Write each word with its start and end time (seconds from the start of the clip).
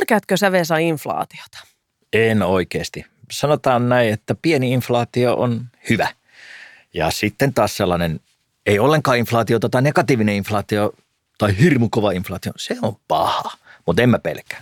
Pelkäätkö 0.00 0.36
sä 0.36 0.52
Vesa 0.52 0.76
inflaatiota? 0.76 1.58
En 2.12 2.42
oikeasti. 2.42 3.06
Sanotaan 3.30 3.88
näin, 3.88 4.12
että 4.12 4.34
pieni 4.42 4.72
inflaatio 4.72 5.34
on 5.34 5.66
hyvä. 5.90 6.08
Ja 6.94 7.10
sitten 7.10 7.54
taas 7.54 7.76
sellainen 7.76 8.20
ei 8.66 8.78
ollenkaan 8.78 9.18
inflaatiota 9.18 9.68
tai 9.68 9.82
negatiivinen 9.82 10.34
inflaatio 10.34 10.92
tai 11.38 11.58
hirmu 11.58 11.88
kova 11.90 12.10
inflaatio, 12.10 12.52
se 12.56 12.76
on 12.82 12.96
paha, 13.08 13.50
mutta 13.86 14.02
en 14.02 14.10
mä 14.10 14.18
pelkää. 14.18 14.60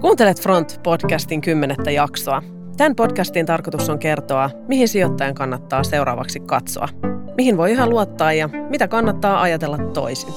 Kuuntelet 0.00 0.40
Front-podcastin 0.40 1.40
kymmenettä 1.40 1.90
jaksoa. 1.90 2.42
Tämän 2.76 2.96
podcastin 2.96 3.46
tarkoitus 3.46 3.88
on 3.88 3.98
kertoa, 3.98 4.50
mihin 4.68 4.88
sijoittajan 4.88 5.34
kannattaa 5.34 5.84
seuraavaksi 5.84 6.40
katsoa, 6.40 6.88
mihin 7.36 7.56
voi 7.56 7.70
yhä 7.70 7.86
luottaa 7.86 8.32
ja 8.32 8.48
mitä 8.68 8.88
kannattaa 8.88 9.42
ajatella 9.42 9.78
toisin. 9.78 10.34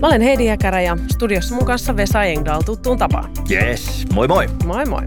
Mä 0.00 0.06
olen 0.06 0.20
Heidi 0.20 0.44
Jäkärä 0.44 0.80
ja 0.80 0.96
studiossa 1.12 1.54
mun 1.54 1.64
kanssa 1.64 1.96
Vesa 1.96 2.24
Engdahl 2.24 2.62
tuttuun 2.62 2.98
tapaan. 2.98 3.30
Yes, 3.50 4.06
moi 4.12 4.28
moi. 4.28 4.46
Moi 4.64 4.84
moi. 4.84 5.02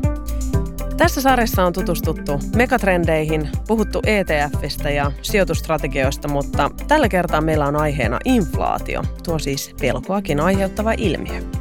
Tässä 0.97 1.21
sarjassa 1.21 1.65
on 1.65 1.73
tutustuttu 1.73 2.39
megatrendeihin, 2.55 3.49
puhuttu 3.67 4.01
ETFistä 4.05 4.89
ja 4.89 5.11
sijoitustrategioista, 5.21 6.27
mutta 6.27 6.71
tällä 6.87 7.09
kertaa 7.09 7.41
meillä 7.41 7.65
on 7.65 7.75
aiheena 7.75 8.19
inflaatio, 8.25 9.01
tuo 9.23 9.39
siis 9.39 9.75
pelkoakin 9.81 10.39
aiheuttava 10.39 10.93
ilmiö. 10.97 11.60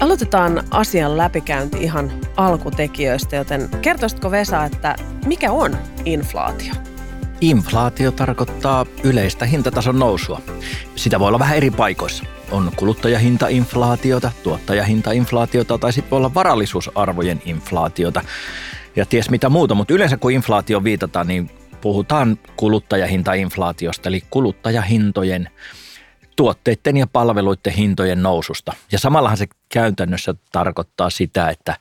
Aloitetaan 0.00 0.64
asian 0.70 1.16
läpikäynti 1.16 1.78
ihan 1.78 2.12
alkutekijöistä, 2.36 3.36
joten 3.36 3.68
kertoisitko 3.82 4.30
Vesa, 4.30 4.64
että 4.64 4.96
mikä 5.26 5.52
on 5.52 5.76
inflaatio? 6.04 6.74
Inflaatio 7.40 8.10
tarkoittaa 8.10 8.86
yleistä 9.02 9.46
hintatason 9.46 9.98
nousua. 9.98 10.40
Sitä 10.96 11.20
voi 11.20 11.28
olla 11.28 11.38
vähän 11.38 11.56
eri 11.56 11.70
paikoissa. 11.70 12.24
On 12.50 12.72
kuluttajahintainflaatiota, 12.76 14.30
tuottajahintainflaatiota 14.42 15.78
tai 15.78 15.92
sitten 15.92 16.10
voi 16.10 16.16
olla 16.16 16.34
varallisuusarvojen 16.34 17.42
inflaatiota 17.44 18.22
ja 18.96 19.06
ties 19.06 19.30
mitä 19.30 19.48
muuta, 19.48 19.74
mutta 19.74 19.94
yleensä 19.94 20.16
kun 20.16 20.32
inflaatio 20.32 20.84
viitataan, 20.84 21.26
niin 21.28 21.50
puhutaan 21.80 22.38
kuluttajahintainflaatiosta, 22.56 24.08
eli 24.08 24.22
kuluttajahintojen 24.30 25.48
tuotteiden 26.40 26.96
ja 26.96 27.06
palveluiden 27.06 27.72
hintojen 27.72 28.22
noususta. 28.22 28.72
Ja 28.92 28.98
samallahan 28.98 29.36
se 29.36 29.46
käytännössä 29.68 30.34
tarkoittaa 30.52 31.10
sitä, 31.10 31.48
että 31.48 31.76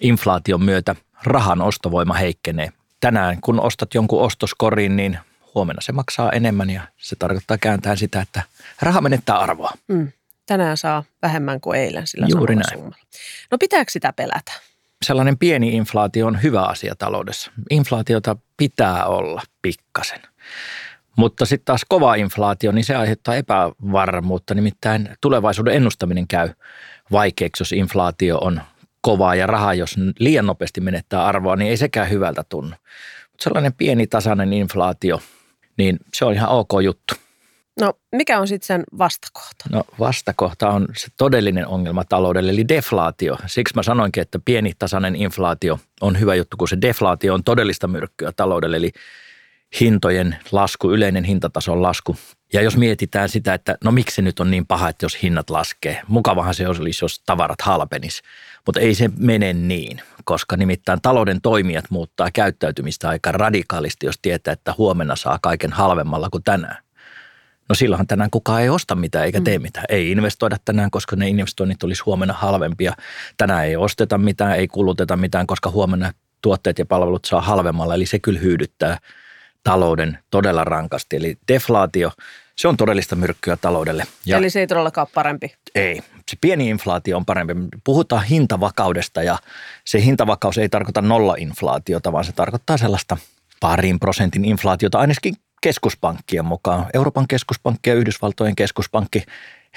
inflaation 0.00 0.62
myötä 0.62 0.96
rahan 1.22 1.62
ostovoima 1.62 2.14
heikkenee 2.14 2.72
tänään 3.00 3.40
kun 3.40 3.60
ostat 3.60 3.94
jonkun 3.94 4.22
ostoskorin, 4.22 4.96
niin 4.96 5.18
huomenna 5.54 5.80
se 5.80 5.92
maksaa 5.92 6.30
enemmän 6.30 6.70
ja 6.70 6.82
se 6.96 7.16
tarkoittaa 7.16 7.58
kääntää 7.58 7.96
sitä, 7.96 8.20
että 8.20 8.42
raha 8.82 9.00
menettää 9.00 9.38
arvoa. 9.38 9.70
Mm. 9.88 10.12
Tänään 10.46 10.76
saa 10.76 11.04
vähemmän 11.22 11.60
kuin 11.60 11.80
eilen 11.80 12.06
sillä 12.06 12.26
Juuri 12.30 12.54
näin. 12.54 12.72
summalla. 12.72 12.96
No 13.50 13.58
pitääkö 13.58 13.90
sitä 13.90 14.12
pelätä? 14.12 14.52
Sellainen 15.02 15.38
pieni 15.38 15.76
inflaatio 15.76 16.26
on 16.26 16.42
hyvä 16.42 16.62
asia 16.62 16.94
taloudessa. 16.94 17.50
Inflaatiota 17.70 18.36
pitää 18.56 19.04
olla 19.04 19.42
pikkasen. 19.62 20.22
Mutta 21.16 21.46
sitten 21.46 21.64
taas 21.64 21.84
kova 21.88 22.14
inflaatio, 22.14 22.72
niin 22.72 22.84
se 22.84 22.96
aiheuttaa 22.96 23.34
epävarmuutta. 23.34 24.54
Nimittäin 24.54 25.08
tulevaisuuden 25.20 25.74
ennustaminen 25.74 26.28
käy 26.28 26.48
vaikeaksi, 27.12 27.60
jos 27.60 27.72
inflaatio 27.72 28.38
on 28.38 28.60
kovaa 29.00 29.34
ja 29.34 29.46
raha, 29.46 29.74
jos 29.74 29.96
liian 30.18 30.46
nopeasti 30.46 30.80
menettää 30.80 31.24
arvoa, 31.24 31.56
niin 31.56 31.70
ei 31.70 31.76
sekään 31.76 32.10
hyvältä 32.10 32.44
tunnu. 32.48 32.76
Mutta 33.30 33.44
sellainen 33.44 33.72
pieni 33.72 34.06
tasainen 34.06 34.52
inflaatio, 34.52 35.20
niin 35.78 35.98
se 36.14 36.24
on 36.24 36.34
ihan 36.34 36.48
ok 36.48 36.70
juttu. 36.82 37.14
No 37.80 37.92
mikä 38.12 38.40
on 38.40 38.48
sitten 38.48 38.66
sen 38.66 38.84
vastakohta? 38.98 39.64
No 39.70 39.84
vastakohta 39.98 40.70
on 40.70 40.88
se 40.96 41.08
todellinen 41.16 41.66
ongelma 41.66 42.04
taloudelle, 42.04 42.52
eli 42.52 42.68
deflaatio. 42.68 43.36
Siksi 43.46 43.74
mä 43.74 43.82
sanoinkin, 43.82 44.20
että 44.20 44.38
pieni 44.44 44.72
tasainen 44.78 45.16
inflaatio 45.16 45.80
on 46.00 46.20
hyvä 46.20 46.34
juttu, 46.34 46.56
kun 46.56 46.68
se 46.68 46.78
deflaatio 46.80 47.34
on 47.34 47.44
todellista 47.44 47.88
myrkkyä 47.88 48.32
taloudelle, 48.32 48.76
eli 48.76 48.90
hintojen 49.80 50.36
lasku, 50.52 50.92
yleinen 50.92 51.24
hintatason 51.24 51.82
lasku. 51.82 52.16
Ja 52.52 52.62
jos 52.62 52.76
mietitään 52.76 53.28
sitä, 53.28 53.54
että 53.54 53.76
no 53.84 53.92
miksi 53.92 54.22
nyt 54.22 54.40
on 54.40 54.50
niin 54.50 54.66
paha, 54.66 54.88
että 54.88 55.04
jos 55.04 55.22
hinnat 55.22 55.50
laskee. 55.50 56.02
Mukavahan 56.08 56.54
se 56.54 56.68
olisi, 56.68 57.04
jos 57.04 57.22
tavarat 57.26 57.60
halpenis. 57.60 58.22
Mutta 58.66 58.80
ei 58.80 58.94
se 58.94 59.10
mene 59.18 59.52
niin, 59.52 60.00
koska 60.24 60.56
nimittäin 60.56 60.98
talouden 61.02 61.40
toimijat 61.40 61.84
muuttaa 61.90 62.30
käyttäytymistä 62.30 63.08
aika 63.08 63.32
radikaalisti, 63.32 64.06
jos 64.06 64.18
tietää, 64.22 64.52
että 64.52 64.74
huomenna 64.78 65.16
saa 65.16 65.38
kaiken 65.42 65.72
halvemmalla 65.72 66.28
kuin 66.30 66.44
tänään. 66.44 66.76
No 67.68 67.74
silloinhan 67.74 68.06
tänään 68.06 68.30
kukaan 68.30 68.62
ei 68.62 68.68
osta 68.68 68.94
mitään 68.94 69.24
eikä 69.24 69.40
tee 69.40 69.58
mm. 69.58 69.62
mitään. 69.62 69.84
Ei 69.88 70.10
investoida 70.10 70.56
tänään, 70.64 70.90
koska 70.90 71.16
ne 71.16 71.28
investoinnit 71.28 71.82
olisi 71.82 72.02
huomenna 72.06 72.34
halvempia. 72.34 72.92
Tänään 73.36 73.64
ei 73.64 73.76
osteta 73.76 74.18
mitään, 74.18 74.56
ei 74.56 74.68
kuluteta 74.68 75.16
mitään, 75.16 75.46
koska 75.46 75.70
huomenna 75.70 76.12
tuotteet 76.42 76.78
ja 76.78 76.86
palvelut 76.86 77.24
saa 77.24 77.40
halvemmalla. 77.40 77.94
Eli 77.94 78.06
se 78.06 78.18
kyllä 78.18 78.40
hyydyttää 78.40 78.98
talouden 79.64 80.18
todella 80.30 80.64
rankasti. 80.64 81.16
Eli 81.16 81.38
deflaatio, 81.48 82.12
se 82.56 82.68
on 82.68 82.76
todellista 82.76 83.16
myrkkyä 83.16 83.56
taloudelle. 83.56 84.04
Ja 84.26 84.36
Eli 84.36 84.50
se 84.50 84.60
ei 84.60 84.66
todellakaan 84.66 85.06
parempi? 85.14 85.54
Ei. 85.74 86.02
Se 86.30 86.36
pieni 86.40 86.68
inflaatio 86.68 87.16
on 87.16 87.24
parempi. 87.24 87.54
Puhutaan 87.84 88.24
hintavakaudesta 88.24 89.22
ja 89.22 89.38
se 89.84 90.02
hintavakaus 90.02 90.58
ei 90.58 90.68
tarkoita 90.68 91.02
nolla-inflaatiota, 91.02 92.12
vaan 92.12 92.24
se 92.24 92.32
tarkoittaa 92.32 92.76
sellaista 92.76 93.16
parin 93.60 94.00
prosentin 94.00 94.44
inflaatiota 94.44 94.98
ainakin 94.98 95.34
keskuspankkien 95.60 96.44
mukaan. 96.44 96.86
Euroopan 96.94 97.28
keskuspankki 97.28 97.90
ja 97.90 97.96
Yhdysvaltojen 97.96 98.56
keskuspankki, 98.56 99.22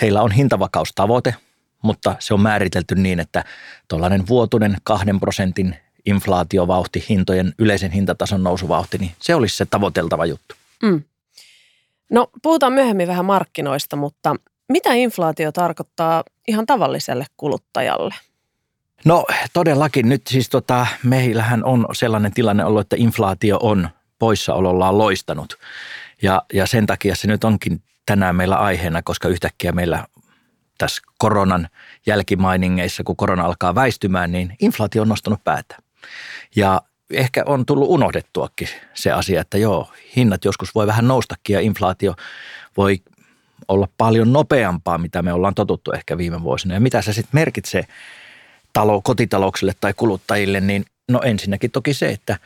heillä 0.02 0.22
on 0.22 0.32
hintavakaustavoite, 0.32 1.36
mutta 1.82 2.16
se 2.20 2.34
on 2.34 2.42
määritelty 2.42 2.96
niin, 2.96 3.20
että 3.20 3.44
tuollainen 3.88 4.28
vuotuinen 4.28 4.78
kahden 4.84 5.20
prosentin 5.20 5.76
inflaatiovauhti, 6.06 7.06
hintojen 7.10 7.54
yleisen 7.60 7.92
hintatason 7.92 8.44
nousuvauhti, 8.44 8.98
niin 8.98 9.12
se 9.20 9.36
olisi 9.36 9.58
se 9.58 9.66
tavoiteltava 9.66 10.26
juttu. 10.26 10.56
Mm. 10.84 11.04
No 12.10 12.28
puhutaan 12.42 12.74
myöhemmin 12.74 13.08
vähän 13.08 13.26
markkinoista, 13.26 13.96
mutta 13.96 14.36
mitä 14.70 14.94
inflaatio 14.94 15.52
tarkoittaa 15.52 16.24
ihan 16.48 16.66
tavalliselle 16.66 17.26
kuluttajalle? 17.38 18.16
No 19.06 19.26
todellakin 19.54 20.10
nyt 20.10 20.22
siis 20.28 20.50
tota, 20.50 20.88
meillähän 21.04 21.64
on 21.64 21.86
sellainen 21.94 22.34
tilanne 22.34 22.66
ollut, 22.66 22.82
että 22.82 22.96
inflaatio 23.00 23.58
on 23.62 23.90
poissaolollaan 24.20 24.98
loistanut. 24.98 25.58
Ja, 26.22 26.42
ja 26.54 26.66
sen 26.66 26.86
takia 26.86 27.16
se 27.16 27.28
nyt 27.28 27.44
onkin 27.44 27.82
tänään 28.06 28.36
meillä 28.36 28.56
aiheena, 28.56 29.02
koska 29.04 29.28
yhtäkkiä 29.28 29.72
meillä 29.72 30.06
tässä 30.78 31.02
koronan 31.18 31.70
jälkimainingeissa, 32.06 33.04
kun 33.04 33.16
korona 33.16 33.46
alkaa 33.46 33.76
väistymään, 33.76 34.32
niin 34.32 34.56
inflaatio 34.62 35.02
on 35.02 35.10
nostanut 35.10 35.44
päätä. 35.44 35.78
Ja 36.56 36.82
ehkä 37.10 37.44
on 37.46 37.66
tullut 37.66 37.90
unohdettuakin 37.90 38.70
se 38.94 39.12
asia, 39.12 39.42
että 39.42 39.58
joo, 39.58 39.92
hinnat 40.16 40.46
joskus 40.46 40.76
voi 40.76 40.88
vähän 40.88 41.08
noustakin 41.08 41.54
ja 41.54 41.60
inflaatio 41.60 42.16
voi 42.78 43.02
olla 43.68 43.88
paljon 43.98 44.34
nopeampaa, 44.34 44.98
mitä 44.98 45.22
me 45.22 45.34
ollaan 45.34 45.56
totuttu 45.56 45.92
ehkä 45.92 46.18
viime 46.18 46.44
vuosina. 46.44 46.74
Ja 46.74 46.80
mitä 46.80 47.02
se 47.02 47.14
sitten 47.14 47.40
merkitsee 47.40 47.84
talo, 48.74 49.02
kotitalouksille 49.02 49.74
tai 49.82 49.94
kuluttajille, 49.94 50.60
niin 50.60 50.86
no 51.10 51.22
ensinnäkin 51.22 51.72
toki 51.72 51.94
se, 51.94 52.10
että 52.10 52.38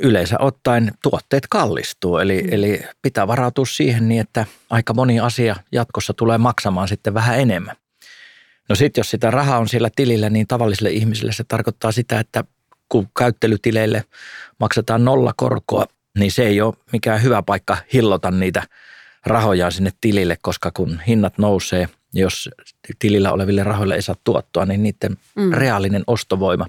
yleensä 0.00 0.36
ottaen 0.38 0.92
tuotteet 1.02 1.46
kallistuu. 1.50 2.18
Eli, 2.18 2.42
mm. 2.42 2.48
eli 2.52 2.82
pitää 3.02 3.26
varautua 3.26 3.66
siihen 3.66 4.08
niin, 4.08 4.20
että 4.20 4.46
aika 4.70 4.94
moni 4.94 5.20
asia 5.20 5.56
jatkossa 5.72 6.14
tulee 6.14 6.38
maksamaan 6.38 6.88
sitten 6.88 7.14
vähän 7.14 7.40
enemmän. 7.40 7.76
No 8.68 8.74
sitten 8.74 9.00
jos 9.00 9.10
sitä 9.10 9.30
rahaa 9.30 9.58
on 9.58 9.68
siellä 9.68 9.90
tilillä, 9.96 10.30
niin 10.30 10.46
tavallisille 10.46 10.90
ihmisille 10.90 11.32
se 11.32 11.44
tarkoittaa 11.44 11.92
sitä, 11.92 12.20
että 12.20 12.44
kun 12.90 13.08
käyttelytileille 13.18 14.04
maksetaan 14.60 15.04
nolla 15.04 15.32
korkoa, 15.36 15.86
niin 16.18 16.32
se 16.32 16.46
ei 16.46 16.60
ole 16.60 16.74
mikään 16.92 17.22
hyvä 17.22 17.42
paikka 17.42 17.76
hillota 17.92 18.30
niitä 18.30 18.62
rahoja 19.26 19.70
sinne 19.70 19.90
tilille, 20.00 20.36
koska 20.42 20.70
kun 20.74 21.00
hinnat 21.06 21.38
nousee, 21.38 21.88
jos 22.12 22.50
tilillä 22.98 23.32
oleville 23.32 23.62
rahoille 23.62 23.94
ei 23.94 24.02
saa 24.02 24.16
tuottoa, 24.24 24.66
niin 24.66 24.82
niiden 24.82 25.16
mm. 25.34 25.52
reaalinen 25.52 26.04
ostovoima, 26.06 26.66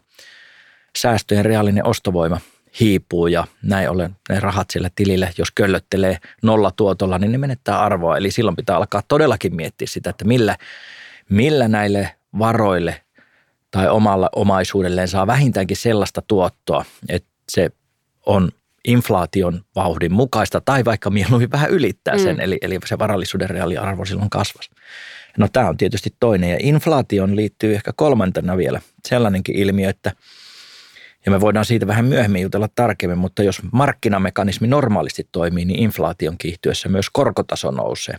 säästöjen 0.97 1.45
reaalinen 1.45 1.87
ostovoima 1.87 2.39
hiipuu 2.79 3.27
ja 3.27 3.47
näin 3.63 3.89
ollen 3.89 4.15
ne 4.29 4.39
rahat 4.39 4.69
siellä 4.69 4.89
tilille, 4.95 5.33
jos 5.37 5.51
köllöttelee 5.51 6.17
nolla 6.43 6.71
tuotolla, 6.71 7.17
niin 7.17 7.31
ne 7.31 7.37
menettää 7.37 7.79
arvoa. 7.79 8.17
Eli 8.17 8.31
silloin 8.31 8.55
pitää 8.55 8.77
alkaa 8.77 9.03
todellakin 9.07 9.55
miettiä 9.55 9.87
sitä, 9.87 10.09
että 10.09 10.25
millä, 10.25 10.57
millä 11.29 11.67
näille 11.67 12.15
varoille 12.39 13.01
tai 13.71 13.89
omalla 13.89 14.29
omaisuudelleen 14.35 15.07
saa 15.07 15.27
vähintäänkin 15.27 15.77
sellaista 15.77 16.21
tuottoa, 16.27 16.85
että 17.09 17.29
se 17.49 17.69
on 18.25 18.51
inflaation 18.85 19.61
vauhdin 19.75 20.13
mukaista 20.13 20.61
tai 20.61 20.85
vaikka 20.85 21.09
mieluummin 21.09 21.51
vähän 21.51 21.69
ylittää 21.69 22.17
sen, 22.17 22.35
mm. 22.35 22.41
eli, 22.41 22.57
eli 22.61 22.79
se 22.85 22.99
varallisuuden 22.99 23.49
reaaliarvo 23.49 24.05
silloin 24.05 24.29
kasvasi. 24.29 24.69
No 25.37 25.47
tämä 25.53 25.69
on 25.69 25.77
tietysti 25.77 26.15
toinen 26.19 26.49
ja 26.49 26.57
inflaation 26.59 27.35
liittyy 27.35 27.75
ehkä 27.75 27.91
kolmantena 27.95 28.57
vielä 28.57 28.81
sellainenkin 29.07 29.55
ilmiö, 29.55 29.89
että 29.89 30.11
ja 31.25 31.31
me 31.31 31.41
voidaan 31.41 31.65
siitä 31.65 31.87
vähän 31.87 32.05
myöhemmin 32.05 32.41
jutella 32.41 32.67
tarkemmin, 32.75 33.17
mutta 33.17 33.43
jos 33.43 33.61
markkinamekanismi 33.71 34.67
normaalisti 34.67 35.27
toimii, 35.31 35.65
niin 35.65 35.79
inflaation 35.79 36.37
kiihtyessä 36.37 36.89
myös 36.89 37.09
korkotaso 37.09 37.71
nousee. 37.71 38.15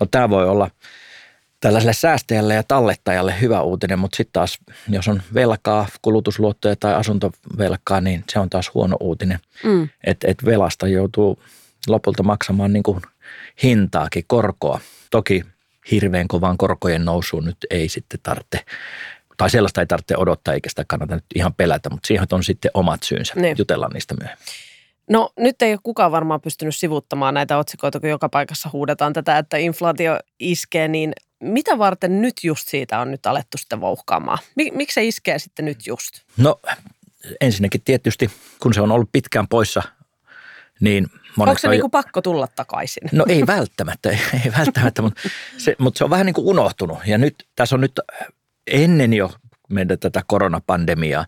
No 0.00 0.06
tämä 0.10 0.30
voi 0.30 0.48
olla 0.48 0.70
tällaiselle 1.64 1.92
säästäjälle 1.92 2.54
ja 2.54 2.62
tallettajalle 2.62 3.34
hyvä 3.40 3.62
uutinen, 3.62 3.98
mutta 3.98 4.16
sitten 4.16 4.32
taas 4.32 4.58
jos 4.88 5.08
on 5.08 5.22
velkaa, 5.34 5.86
kulutusluottoja 6.02 6.76
tai 6.76 6.94
asuntovelkaa, 6.94 8.00
niin 8.00 8.24
se 8.32 8.38
on 8.38 8.50
taas 8.50 8.70
huono 8.74 8.96
uutinen. 9.00 9.38
Mm. 9.64 9.88
Että 10.06 10.28
et 10.28 10.44
velasta 10.44 10.88
joutuu 10.88 11.42
lopulta 11.88 12.22
maksamaan 12.22 12.72
niin 12.72 12.82
kuin 12.82 13.02
hintaakin, 13.62 14.24
korkoa. 14.26 14.80
Toki 15.10 15.44
hirveän 15.90 16.28
kovaan 16.28 16.56
korkojen 16.56 17.04
nousuun 17.04 17.44
nyt 17.44 17.58
ei 17.70 17.88
sitten 17.88 18.20
tarvitse 18.22 18.60
tai 19.36 19.50
sellaista 19.50 19.80
ei 19.80 19.86
tarvitse 19.86 20.16
odottaa 20.16 20.54
eikä 20.54 20.68
sitä 20.68 20.84
kannata 20.88 21.14
nyt 21.14 21.24
ihan 21.34 21.54
pelätä, 21.54 21.90
mutta 21.90 22.06
siihen 22.06 22.26
on 22.32 22.44
sitten 22.44 22.70
omat 22.74 23.02
syynsä. 23.02 23.34
Niin. 23.36 23.56
Jutellaan 23.58 23.92
niistä 23.92 24.14
myöhemmin. 24.20 24.46
No 25.10 25.30
nyt 25.36 25.62
ei 25.62 25.72
ole 25.72 25.80
kukaan 25.82 26.12
varmaan 26.12 26.40
pystynyt 26.40 26.76
sivuttamaan 26.76 27.34
näitä 27.34 27.58
otsikoita, 27.58 28.00
kun 28.00 28.08
joka 28.08 28.28
paikassa 28.28 28.70
huudetaan 28.72 29.12
tätä, 29.12 29.38
että 29.38 29.56
inflaatio 29.56 30.18
iskee, 30.38 30.88
niin 30.88 31.12
mitä 31.44 31.78
varten 31.78 32.22
nyt 32.22 32.34
just 32.42 32.68
siitä 32.68 32.98
on 32.98 33.10
nyt 33.10 33.26
alettu 33.26 33.58
sitten 33.58 33.80
vouhkaamaan? 33.80 34.38
Miksi 34.56 34.94
se 34.94 35.04
iskee 35.04 35.38
sitten 35.38 35.64
nyt 35.64 35.86
just? 35.86 36.14
No 36.36 36.60
ensinnäkin 37.40 37.80
tietysti, 37.84 38.30
kun 38.62 38.74
se 38.74 38.80
on 38.80 38.92
ollut 38.92 39.08
pitkään 39.12 39.48
poissa, 39.48 39.82
niin 40.80 41.06
Onko 41.38 41.58
se 41.58 41.66
on, 41.66 41.70
niinku 41.70 41.88
pakko 41.88 42.22
tulla 42.22 42.46
takaisin? 42.46 43.08
No 43.12 43.24
ei 43.28 43.46
välttämättä, 43.46 44.10
ei, 44.10 44.18
ei 44.44 44.52
välttämättä, 44.58 45.02
mutta 45.02 45.20
se, 45.58 45.76
mutta 45.78 45.98
se 45.98 46.04
on 46.04 46.10
vähän 46.10 46.26
niin 46.26 46.34
kuin 46.34 46.46
unohtunut. 46.46 46.98
Ja 47.06 47.18
nyt 47.18 47.46
tässä 47.56 47.76
on 47.76 47.80
nyt 47.80 48.00
ennen 48.66 49.12
jo 49.12 49.32
meidän 49.68 49.98
tätä 49.98 50.22
koronapandemiaa 50.26 51.26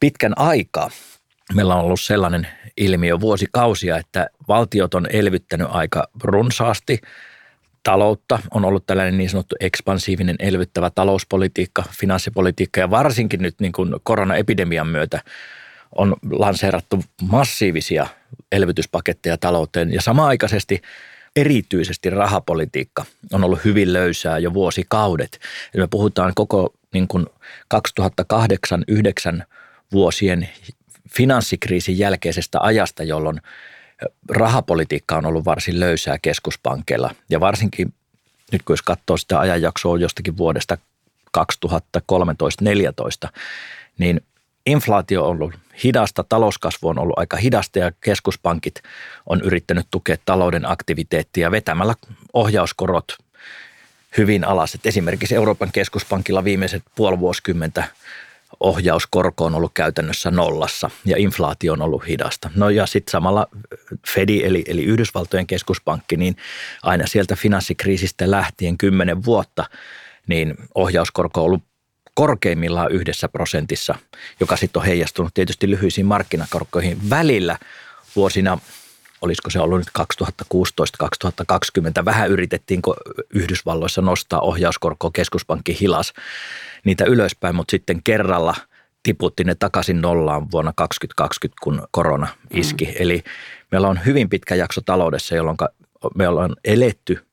pitkän 0.00 0.38
aikaa 0.38 0.90
meillä 1.54 1.74
on 1.74 1.84
ollut 1.84 2.00
sellainen 2.00 2.48
ilmiö 2.76 3.20
vuosikausia, 3.20 3.96
että 3.96 4.30
valtiot 4.48 4.94
on 4.94 5.06
elvyttänyt 5.10 5.68
aika 5.70 6.08
runsaasti 6.22 7.00
taloutta. 7.82 8.38
On 8.54 8.64
ollut 8.64 8.86
tällainen 8.86 9.18
niin 9.18 9.30
sanottu 9.30 9.56
ekspansiivinen 9.60 10.36
elvyttävä 10.38 10.90
talouspolitiikka, 10.90 11.84
finanssipolitiikka 12.00 12.80
ja 12.80 12.90
varsinkin 12.90 13.42
nyt 13.42 13.54
niin 13.60 13.72
kuin 13.72 13.94
koronaepidemian 14.02 14.86
myötä 14.86 15.20
on 15.94 16.16
lanseerattu 16.30 17.04
massiivisia 17.22 18.06
elvytyspaketteja 18.52 19.38
talouteen 19.38 19.92
ja 19.92 20.02
samaaikaisesti 20.02 20.82
erityisesti 21.36 22.10
rahapolitiikka 22.10 23.04
on 23.32 23.44
ollut 23.44 23.64
hyvin 23.64 23.92
löysää 23.92 24.38
jo 24.38 24.54
vuosikaudet. 24.54 25.38
Eli 25.74 25.82
me 25.82 25.88
puhutaan 25.90 26.32
koko 26.34 26.74
niin 26.94 27.08
kuin 27.08 27.26
2008-2009 27.74 29.42
vuosien 29.92 30.48
finanssikriisin 31.16 31.98
jälkeisestä 31.98 32.60
ajasta, 32.60 33.02
jolloin 33.02 33.40
rahapolitiikka 34.28 35.16
on 35.16 35.26
ollut 35.26 35.44
varsin 35.44 35.80
löysää 35.80 36.18
keskuspankkeilla. 36.22 37.14
Ja 37.30 37.40
varsinkin 37.40 37.94
nyt 38.52 38.62
kun 38.62 38.72
jos 38.72 38.82
katsoo 38.82 39.16
sitä 39.16 39.40
ajanjaksoa 39.40 39.98
jostakin 39.98 40.36
vuodesta 40.36 40.78
2013-2014, 41.38 43.28
niin 43.98 44.20
inflaatio 44.66 45.24
on 45.24 45.30
ollut 45.30 45.54
hidasta, 45.84 46.24
talouskasvu 46.24 46.88
on 46.88 46.98
ollut 46.98 47.18
aika 47.18 47.36
hidasta 47.36 47.78
ja 47.78 47.92
keskuspankit 48.00 48.82
on 49.26 49.40
yrittänyt 49.40 49.86
tukea 49.90 50.16
talouden 50.24 50.70
aktiviteettia 50.70 51.50
vetämällä 51.50 51.94
ohjauskorot 52.32 53.16
hyvin 54.16 54.44
alas. 54.44 54.74
Et 54.74 54.86
esimerkiksi 54.86 55.34
Euroopan 55.34 55.72
keskuspankilla 55.72 56.44
viimeiset 56.44 56.82
puoli 56.94 57.20
vuosikymmentä 57.20 57.84
ohjauskorko 58.60 59.44
on 59.44 59.54
ollut 59.54 59.72
käytännössä 59.74 60.30
nollassa 60.30 60.90
ja 61.04 61.16
inflaatio 61.16 61.72
on 61.72 61.82
ollut 61.82 62.08
hidasta. 62.08 62.50
No 62.54 62.70
ja 62.70 62.86
sitten 62.86 63.10
samalla 63.10 63.46
Fedi 64.08 64.42
eli, 64.44 64.64
eli 64.66 64.84
Yhdysvaltojen 64.84 65.46
keskuspankki, 65.46 66.16
niin 66.16 66.36
aina 66.82 67.06
sieltä 67.06 67.36
finanssikriisistä 67.36 68.30
lähtien 68.30 68.78
kymmenen 68.78 69.24
vuotta, 69.24 69.64
niin 70.26 70.54
ohjauskorko 70.74 71.40
on 71.40 71.46
ollut 71.46 71.62
korkeimmillaan 72.14 72.92
yhdessä 72.92 73.28
prosentissa, 73.28 73.94
joka 74.40 74.56
sitten 74.56 74.80
on 74.80 74.86
heijastunut 74.86 75.34
tietysti 75.34 75.70
lyhyisiin 75.70 76.06
markkinakorkoihin 76.06 77.10
välillä 77.10 77.58
vuosina 78.16 78.58
olisiko 79.22 79.50
se 79.50 79.60
ollut 79.60 79.78
nyt 79.78 80.06
2016-2020, 82.00 82.04
vähän 82.04 82.30
yritettiin 82.30 82.82
Yhdysvalloissa 83.34 84.02
nostaa 84.02 84.40
ohjauskorkoa, 84.40 85.10
keskuspankki 85.12 85.80
hilas 85.80 86.12
niitä 86.84 87.04
ylöspäin, 87.04 87.54
mutta 87.54 87.70
sitten 87.70 88.02
kerralla 88.02 88.54
tiputti 89.02 89.44
ne 89.44 89.54
takaisin 89.54 90.00
nollaan 90.00 90.50
vuonna 90.50 90.72
2020, 90.76 91.60
kun 91.62 91.88
korona 91.90 92.28
iski. 92.50 92.84
Mm. 92.84 92.92
Eli 92.98 93.22
meillä 93.72 93.88
on 93.88 94.00
hyvin 94.06 94.28
pitkä 94.28 94.54
jakso 94.54 94.80
taloudessa, 94.80 95.34
jolloin 95.34 95.56
me 96.14 96.28
ollaan 96.28 96.56
eletty 96.64 97.26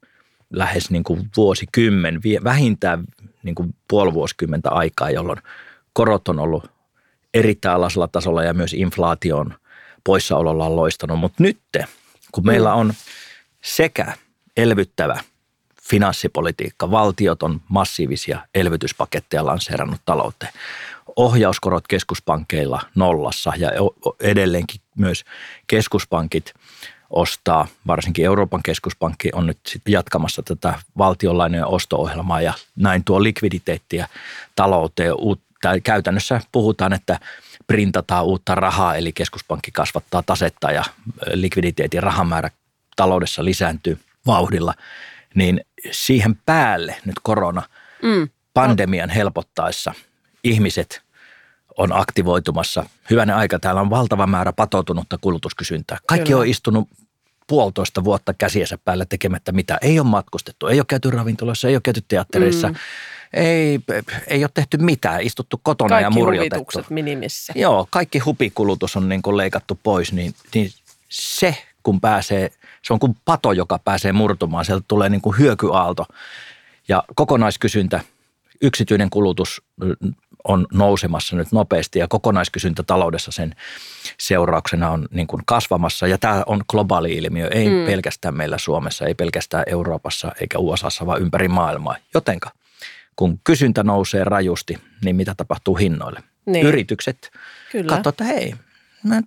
lähes 0.50 0.92
niin 0.92 1.04
kuin 1.04 1.30
vuosikymmen, 1.38 2.22
vähintään 2.44 3.04
niin 3.44 3.56
kuin 3.56 3.76
puoli 3.88 4.14
vuosikymmentä 4.14 4.70
aikaa, 4.70 5.10
jolloin 5.10 5.40
korot 5.94 6.28
on 6.28 6.40
ollut 6.40 6.72
erittäin 7.34 7.76
alasella 7.76 8.08
tasolla 8.08 8.44
ja 8.44 8.54
myös 8.54 8.74
inflaation 8.74 9.54
poissaololla 10.04 10.66
on 10.66 10.76
loistanut. 10.76 11.20
Mutta 11.20 11.44
nyt, 11.44 11.60
kun 12.32 12.46
meillä 12.46 12.74
on 12.74 12.94
sekä 13.62 14.14
elvyttävä 14.58 15.20
finanssipolitiikka, 15.82 16.92
valtiot 16.92 17.44
on 17.44 17.62
massiivisia 17.70 18.40
elvytyspaketteja 18.56 19.46
lanseerannut 19.46 20.02
talouteen, 20.06 20.54
ohjauskorot 21.16 21.88
keskuspankkeilla 21.88 22.82
nollassa 22.96 23.54
ja 23.58 23.72
edelleenkin 24.20 24.82
myös 24.98 25.26
keskuspankit 25.68 26.54
ostaa, 27.10 27.68
varsinkin 27.88 28.26
Euroopan 28.26 28.64
keskuspankki 28.64 29.30
on 29.34 29.48
nyt 29.48 29.82
jatkamassa 29.88 30.44
tätä 30.44 30.80
valtionlainojen 30.98 31.68
osto-ohjelmaa 31.68 32.42
ja 32.42 32.54
näin 32.76 33.04
tuo 33.04 33.24
likviditeettiä 33.24 34.08
talouteen. 34.56 35.14
Käytännössä 35.84 36.42
puhutaan, 36.52 36.94
että 36.94 37.20
printataan 37.68 38.26
uutta 38.26 38.56
rahaa, 38.56 38.96
eli 38.96 39.14
keskuspankki 39.14 39.72
kasvattaa 39.72 40.24
tasetta 40.24 40.72
ja 40.72 40.84
likviditeetin 41.34 42.04
rahamäärä 42.04 42.50
taloudessa 42.96 43.46
lisääntyy 43.46 44.00
vauhdilla, 44.26 44.74
niin 45.36 45.62
siihen 45.92 46.36
päälle 46.46 46.96
nyt 47.06 47.16
korona 47.24 47.62
mm. 48.02 48.30
pandemian 48.54 49.10
helpottaessa 49.10 49.94
ihmiset 50.44 51.02
on 51.78 51.94
aktivoitumassa. 51.94 52.86
Hyvänä 53.10 53.36
aika, 53.36 53.60
täällä 53.60 53.82
on 53.82 53.90
valtava 53.90 54.28
määrä 54.28 54.54
patoutunutta 54.54 55.18
kulutuskysyntää. 55.22 55.98
Kaikki 56.08 56.30
Kyllä. 56.30 56.42
on 56.42 56.48
istunut 56.48 56.90
puolitoista 57.48 58.04
vuotta 58.04 58.34
käsiensä 58.34 58.78
päällä 58.86 59.06
tekemättä 59.06 59.52
mitä. 59.52 59.78
Ei 59.82 60.00
ole 60.00 60.08
matkustettu, 60.08 60.68
ei 60.68 60.80
ole 60.80 60.86
käyty 60.88 61.12
ravintoloissa, 61.12 61.68
ei 61.68 61.76
ole 61.76 61.82
käyty 61.82 62.04
teattereissa. 62.08 62.68
Mm 62.68 62.76
ei, 63.34 63.80
ei 64.28 64.44
ole 64.44 64.52
tehty 64.54 64.78
mitään, 64.78 65.22
istuttu 65.22 65.60
kotona 65.64 65.90
kaikki 65.90 66.04
ja 66.04 66.10
murjotettu. 66.10 66.66
Kaikki 66.74 66.94
minimissä. 66.94 67.54
Joo, 67.56 67.88
kaikki 67.90 68.20
hupikulutus 68.20 68.96
on 68.96 69.10
niin 69.10 69.22
kuin 69.22 69.38
leikattu 69.38 69.80
pois, 69.84 70.14
niin, 70.14 70.34
niin 70.56 70.72
se 71.10 71.58
kun 71.84 72.02
pääsee, 72.02 72.52
se 72.82 72.94
on 72.94 73.00
kuin 73.00 73.16
pato, 73.26 73.52
joka 73.52 73.80
pääsee 73.80 74.12
murtumaan, 74.12 74.66
sieltä 74.66 74.86
tulee 74.88 75.10
niin 75.10 75.22
kuin 75.22 75.38
hyökyaalto. 75.38 76.06
Ja 76.88 77.04
kokonaiskysyntä, 77.16 78.00
yksityinen 78.62 79.10
kulutus 79.10 79.62
on 80.44 80.68
nousemassa 80.74 81.36
nyt 81.36 81.52
nopeasti 81.52 82.00
ja 82.00 82.08
kokonaiskysyntä 82.08 82.84
taloudessa 82.84 83.32
sen 83.32 83.56
seurauksena 84.20 84.90
on 84.90 85.08
niin 85.12 85.28
kuin 85.28 85.42
kasvamassa. 85.46 86.08
Ja 86.08 86.18
tämä 86.18 86.44
on 86.46 86.64
globaali 86.70 87.14
ilmiö, 87.14 87.48
ei 87.48 87.70
mm. 87.70 87.86
pelkästään 87.86 88.36
meillä 88.36 88.58
Suomessa, 88.58 89.06
ei 89.06 89.16
pelkästään 89.16 89.64
Euroopassa 89.68 90.32
eikä 90.42 90.58
USAssa, 90.58 91.06
vaan 91.06 91.22
ympäri 91.22 91.48
maailmaa. 91.48 91.96
Jotenka 92.14 92.52
kun 93.16 93.40
kysyntä 93.44 93.84
nousee 93.84 94.24
rajusti, 94.24 94.78
niin 95.06 95.16
mitä 95.16 95.36
tapahtuu 95.36 95.76
hinnoille? 95.76 96.24
Niin. 96.46 96.66
Yritykset 96.66 97.32
katsovat, 97.88 98.08
että 98.08 98.24
hei, 98.24 98.56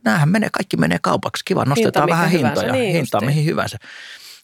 näähän 0.05 0.29
menee, 0.29 0.49
kaikki 0.53 0.77
menee 0.77 0.99
kaupaksi, 1.03 1.45
kiva, 1.45 1.65
nostetaan 1.65 2.09
Hinta, 2.09 2.17
vähän 2.17 2.31
hintoja, 2.31 2.73
niin 2.73 2.93
hintaa 2.93 3.21
mihin 3.21 3.45
hyvänsä. 3.45 3.79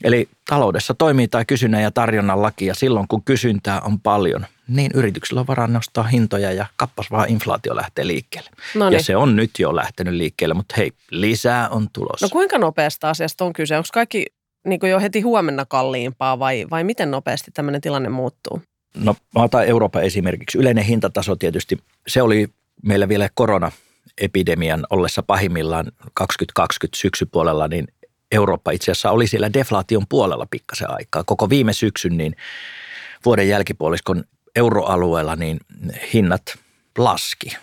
Eli 0.05 0.29
taloudessa 0.49 0.95
toimii 0.95 1.29
tämä 1.29 1.45
kysynnän 1.45 1.83
ja 1.83 1.91
tarjonnan 1.91 2.43
laki 2.43 2.67
ja 2.67 2.75
silloin 2.75 3.09
kun 3.09 3.25
kysyntää 3.25 3.81
on 3.81 4.01
paljon, 4.01 4.47
niin 4.69 4.91
yrityksillä 4.95 5.41
on 5.41 5.47
varaa 5.47 5.67
nostaa 5.67 6.05
hintoja 6.05 6.53
ja 6.53 6.67
kappas 6.77 7.11
vaan 7.11 7.29
inflaatio 7.29 7.77
lähtee 7.77 8.07
liikkeelle. 8.07 8.51
Noniin. 8.75 8.99
Ja 8.99 9.03
se 9.03 9.17
on 9.17 9.37
nyt 9.37 9.51
jo 9.59 9.77
lähtenyt 9.77 10.15
liikkeelle, 10.15 10.55
mutta 10.55 10.75
hei, 10.79 10.93
lisää 11.11 11.69
on 11.69 11.89
tulossa. 11.93 12.27
No 12.27 12.31
kuinka 12.31 12.59
nopeasta 12.59 13.11
asiasta 13.11 13.45
on 13.45 13.53
kyse? 13.53 13.77
Onko 13.77 13.89
kaikki 13.95 14.27
niin 14.67 14.81
jo 14.91 15.01
heti 15.01 15.21
huomenna 15.21 15.65
kalliimpaa 15.65 16.39
vai, 16.39 16.67
vai 16.71 16.85
miten 16.85 17.11
nopeasti 17.11 17.51
tämmöinen 17.51 17.81
tilanne 17.81 18.09
muuttuu? 18.09 18.63
No 18.97 19.17
mä 19.35 19.43
otan 19.43 19.67
Euroopan 19.67 20.03
esimerkiksi. 20.03 20.59
Yleinen 20.59 20.85
hintataso 20.85 21.37
tietysti, 21.37 21.79
se 22.09 22.23
oli 22.23 22.49
meillä 22.83 23.09
vielä 23.09 23.29
koronaepidemian 23.35 24.87
ollessa 24.91 25.23
pahimmillaan 25.23 25.87
2020 26.15 27.01
syksypuolella, 27.01 27.69
niin 27.69 27.89
Eurooppa 28.33 28.71
itse 28.71 28.91
asiassa 28.91 29.11
oli 29.11 29.27
siellä 29.27 29.53
deflaation 29.53 30.07
puolella 30.09 30.47
pikkasen 30.51 30.91
aikaa. 30.91 31.25
Koko 31.25 31.49
viime 31.49 31.73
syksyn 31.73 32.17
niin 32.17 32.37
vuoden 33.25 33.49
jälkipuoliskon 33.49 34.25
euroalueella, 34.57 35.37
niin 35.37 35.61
hinnat 36.13 36.43
laski. 36.99 37.57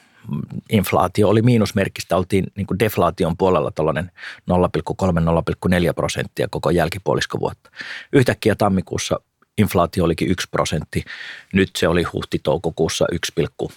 Inflaatio 0.69 1.29
oli 1.29 1.41
miinusmerkistä, 1.41 2.17
oltiin 2.17 2.45
niin 2.55 2.67
kuin 2.67 2.79
deflaation 2.79 3.37
puolella 3.37 3.71
tuollainen 3.71 4.11
0,3-0,4 4.51 5.93
prosenttia 5.95 6.47
koko 6.51 6.69
jälkipuoliskovuotta. 6.69 7.69
Yhtäkkiä 8.13 8.55
tammikuussa 8.55 9.19
inflaatio 9.57 10.03
olikin 10.03 10.29
1 10.29 10.47
prosentti, 10.51 11.05
nyt 11.53 11.69
se 11.75 11.87
oli 11.87 12.03
huhti-toukokuussa 12.03 13.05
1,6 13.41 13.69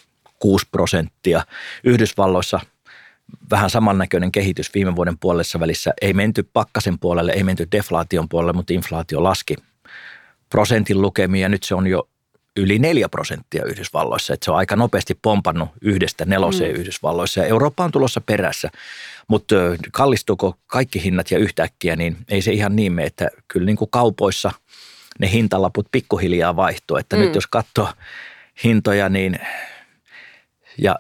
prosenttia. 0.71 1.43
Yhdysvalloissa 1.85 2.61
vähän 3.51 3.71
samannäköinen 3.71 4.33
kehitys 4.33 4.75
viime 4.75 4.97
vuoden 4.97 5.19
puolessa 5.19 5.61
välissä. 5.61 5.95
Ei 6.03 6.13
menty 6.13 6.49
pakkasen 6.53 6.99
puolelle, 6.99 7.33
ei 7.33 7.45
menty 7.45 7.69
deflaation 7.73 8.29
puolelle, 8.29 8.53
mutta 8.53 8.73
inflaatio 8.73 9.23
laski 9.23 9.55
prosentin 10.51 11.03
lukemia. 11.03 11.49
Nyt 11.49 11.63
se 11.63 11.75
on 11.75 11.87
jo 11.87 12.09
yli 12.57 12.79
4 12.79 13.09
prosenttia 13.09 13.65
Yhdysvalloissa. 13.65 14.35
Että 14.35 14.45
se 14.45 14.51
on 14.51 14.57
aika 14.57 14.77
nopeasti 14.77 15.19
pompannut 15.23 15.69
yhdestä 15.83 16.25
neloseen 16.25 16.75
mm. 16.75 16.81
Yhdysvalloissa 16.81 17.41
ja 17.41 17.47
Eurooppa 17.47 17.85
on 17.85 17.91
tulossa 17.91 18.21
perässä. 18.21 18.71
Mutta 19.29 19.55
kallistuuko 19.93 20.57
kaikki 20.67 21.05
hinnat 21.05 21.31
ja 21.31 21.39
yhtäkkiä, 21.39 21.97
niin 21.97 22.17
ei 22.29 22.43
se 22.43 22.53
ihan 22.53 22.77
niin 22.77 22.93
mene, 22.93 23.07
että 23.07 23.29
kyllä 23.49 23.67
niin 23.67 23.77
kuin 23.77 23.91
kaupoissa 23.91 24.53
ne 25.19 25.31
hintalaput 25.31 25.89
pikkuhiljaa 25.93 26.57
vaihtuu. 26.57 26.97
Että 26.97 27.17
mm. 27.17 27.23
nyt 27.23 27.35
jos 27.35 27.47
katsoo 27.47 27.89
hintoja, 28.65 29.09
niin 29.09 29.39
ja 30.79 30.97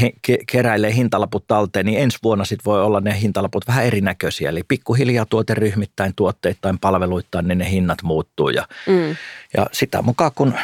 he, 0.00 0.12
keräilee 0.46 0.94
hintalaput 0.94 1.46
talteen, 1.46 1.86
niin 1.86 1.98
ensi 1.98 2.18
vuonna 2.22 2.44
sitten 2.44 2.64
voi 2.64 2.82
olla 2.82 3.00
ne 3.00 3.20
hintalaput 3.20 3.66
vähän 3.66 3.84
erinäköisiä. 3.84 4.48
Eli 4.48 4.62
pikkuhiljaa 4.62 5.26
tuoteryhmittäin, 5.26 6.14
tuotteittain, 6.16 6.78
palveluittain, 6.78 7.48
niin 7.48 7.58
ne 7.58 7.70
hinnat 7.70 8.02
muuttuu. 8.02 8.48
Ja, 8.48 8.68
mm. 8.86 9.16
ja 9.56 9.66
sitä 9.72 10.02
mukaan, 10.02 10.32
kun 10.34 10.54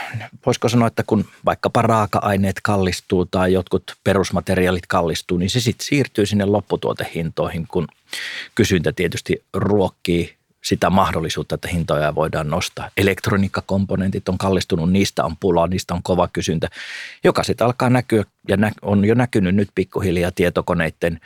voisiko 0.46 0.68
sanoa, 0.68 0.88
että 0.88 1.02
kun 1.02 1.24
vaikkapa 1.44 1.82
raaka-aineet 1.82 2.60
kallistuu 2.62 3.26
tai 3.26 3.52
jotkut 3.52 3.96
perusmateriaalit 4.04 4.86
kallistuu, 4.86 5.38
niin 5.38 5.50
se 5.50 5.60
sitten 5.60 5.86
siirtyy 5.86 6.26
sinne 6.26 6.44
lopputuotehintoihin, 6.44 7.66
kun 7.68 7.88
kysyntä 8.54 8.92
tietysti 8.92 9.44
ruokkii 9.54 10.35
sitä 10.66 10.90
mahdollisuutta, 10.90 11.54
että 11.54 11.68
hintoja 11.68 12.14
voidaan 12.14 12.50
nostaa. 12.50 12.90
Elektroniikkakomponentit 12.96 14.28
on 14.28 14.38
kallistunut, 14.38 14.92
niistä 14.92 15.24
on 15.24 15.36
pulaa, 15.36 15.66
niistä 15.66 15.94
on 15.94 16.02
kova 16.02 16.28
kysyntä, 16.32 16.68
joka 17.24 17.44
sitten 17.44 17.64
alkaa 17.64 17.90
näkyä 17.90 18.24
ja 18.48 18.56
on 18.82 19.04
jo 19.04 19.14
näkynyt 19.14 19.54
nyt 19.54 19.68
pikkuhiljaa 19.74 20.30
tietokoneiden 20.30 21.20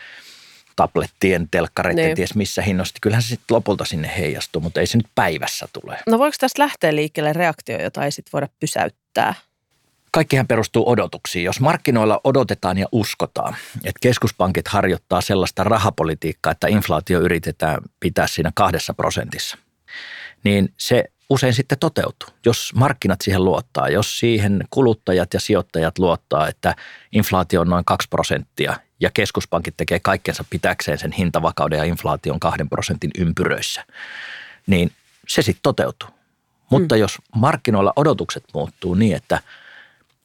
tablettien, 0.76 1.48
telkkareiden, 1.50 2.04
niin. 2.04 2.16
ties 2.16 2.34
missä 2.34 2.62
hinnoista. 2.62 2.98
Kyllähän 3.02 3.22
se 3.22 3.28
sitten 3.28 3.54
lopulta 3.54 3.84
sinne 3.84 4.12
heijastuu, 4.18 4.62
mutta 4.62 4.80
ei 4.80 4.86
se 4.86 4.96
nyt 4.96 5.06
päivässä 5.14 5.68
tule. 5.72 5.98
No 6.06 6.18
voiko 6.18 6.36
tästä 6.40 6.62
lähteä 6.62 6.94
liikkeelle 6.94 7.32
reaktio, 7.32 7.82
jota 7.82 8.04
ei 8.04 8.12
sitten 8.12 8.32
voida 8.32 8.48
pysäyttää? 8.60 9.34
Kaikkihan 10.10 10.46
perustuu 10.46 10.90
odotuksiin. 10.90 11.44
Jos 11.44 11.60
markkinoilla 11.60 12.20
odotetaan 12.24 12.78
ja 12.78 12.86
uskotaan, 12.92 13.56
että 13.76 13.98
keskuspankit 14.00 14.68
harjoittaa 14.68 15.20
sellaista 15.20 15.64
rahapolitiikkaa, 15.64 16.52
että 16.52 16.68
inflaatio 16.68 17.20
yritetään 17.20 17.80
pitää 18.00 18.26
siinä 18.26 18.52
kahdessa 18.54 18.94
prosentissa, 18.94 19.58
niin 20.44 20.72
se 20.76 21.04
usein 21.30 21.54
sitten 21.54 21.78
toteutuu, 21.78 22.28
jos 22.46 22.72
markkinat 22.74 23.20
siihen 23.20 23.44
luottaa, 23.44 23.88
jos 23.88 24.18
siihen 24.18 24.64
kuluttajat 24.70 25.34
ja 25.34 25.40
sijoittajat 25.40 25.98
luottaa, 25.98 26.48
että 26.48 26.74
inflaatio 27.12 27.60
on 27.60 27.68
noin 27.68 27.84
2 27.84 28.08
prosenttia 28.08 28.76
ja 29.00 29.10
keskuspankit 29.14 29.76
tekee 29.76 30.00
kaikkensa 30.00 30.44
pitäkseen 30.50 30.98
sen 30.98 31.12
hintavakauden 31.12 31.78
ja 31.78 31.84
inflaation 31.84 32.40
kahden 32.40 32.68
prosentin 32.68 33.10
ympyröissä, 33.18 33.84
niin 34.66 34.92
se 35.28 35.42
sitten 35.42 35.62
toteutuu. 35.62 36.08
Mutta 36.70 36.94
mm. 36.94 37.00
jos 37.00 37.18
markkinoilla 37.36 37.92
odotukset 37.96 38.44
muuttuu 38.54 38.94
niin, 38.94 39.16
että– 39.16 39.40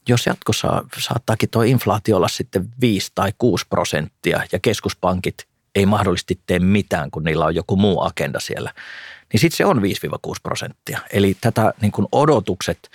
jos 0.07 0.25
jatkossa 0.25 0.83
saattaakin 0.97 1.49
tuo 1.49 1.61
inflaatio 1.61 2.17
olla 2.17 2.27
sitten 2.27 2.69
5 2.81 3.11
tai 3.15 3.33
6 3.37 3.65
prosenttia 3.69 4.43
ja 4.51 4.59
keskuspankit 4.59 5.47
ei 5.75 5.85
mahdollisesti 5.85 6.39
tee 6.47 6.59
mitään, 6.59 7.11
kun 7.11 7.23
niillä 7.23 7.45
on 7.45 7.55
joku 7.55 7.75
muu 7.75 8.01
agenda 8.01 8.39
siellä, 8.39 8.73
niin 9.33 9.39
sitten 9.39 9.57
se 9.57 9.65
on 9.65 9.81
5-6 9.81 9.81
prosenttia. 10.43 10.99
Eli 11.13 11.37
tätä 11.41 11.73
niin 11.81 11.91
kuin 11.91 12.07
odotukset 12.11 12.89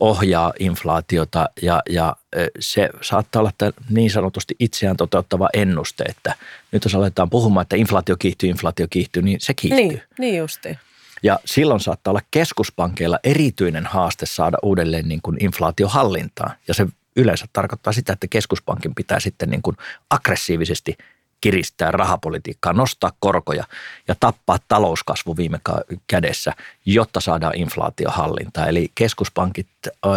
ohjaa 0.00 0.52
inflaatiota 0.58 1.48
ja, 1.62 1.82
ja 1.90 2.16
se 2.60 2.90
saattaa 3.00 3.40
olla 3.40 3.52
niin 3.90 4.10
sanotusti 4.10 4.56
itseään 4.58 4.96
toteuttava 4.96 5.48
ennuste, 5.52 6.04
että 6.04 6.34
nyt 6.72 6.84
jos 6.84 6.94
aletaan 6.94 7.30
puhumaan, 7.30 7.62
että 7.62 7.76
inflaatio 7.76 8.16
kiihtyy, 8.16 8.50
inflaatio 8.50 8.86
kiihtyy, 8.90 9.22
niin 9.22 9.40
se 9.40 9.54
kiihtyy. 9.54 9.86
Niin, 9.86 10.02
niin 10.18 10.36
justiin. 10.36 10.78
Ja 11.22 11.38
silloin 11.44 11.80
saattaa 11.80 12.10
olla 12.10 12.20
keskuspankeilla 12.30 13.18
erityinen 13.24 13.86
haaste 13.86 14.26
saada 14.26 14.56
uudelleen 14.62 15.08
niin 15.08 15.22
kuin 15.22 15.36
inflaatiohallintaa. 15.40 16.54
Ja 16.68 16.74
se 16.74 16.86
yleensä 17.16 17.46
tarkoittaa 17.52 17.92
sitä, 17.92 18.12
että 18.12 18.26
keskuspankin 18.30 18.94
pitää 18.94 19.20
sitten 19.20 19.50
niin 19.50 19.62
kuin 19.62 19.76
aggressiivisesti 20.10 20.96
kiristää 21.40 21.90
rahapolitiikkaa, 21.90 22.72
nostaa 22.72 23.12
korkoja 23.20 23.64
ja 24.08 24.14
tappaa 24.20 24.58
talouskasvu 24.68 25.36
viime 25.36 25.60
kädessä, 26.06 26.52
jotta 26.86 27.20
saadaan 27.20 27.56
inflaatiohallintaa. 27.56 28.66
Eli 28.66 28.92
keskuspankit 28.94 29.68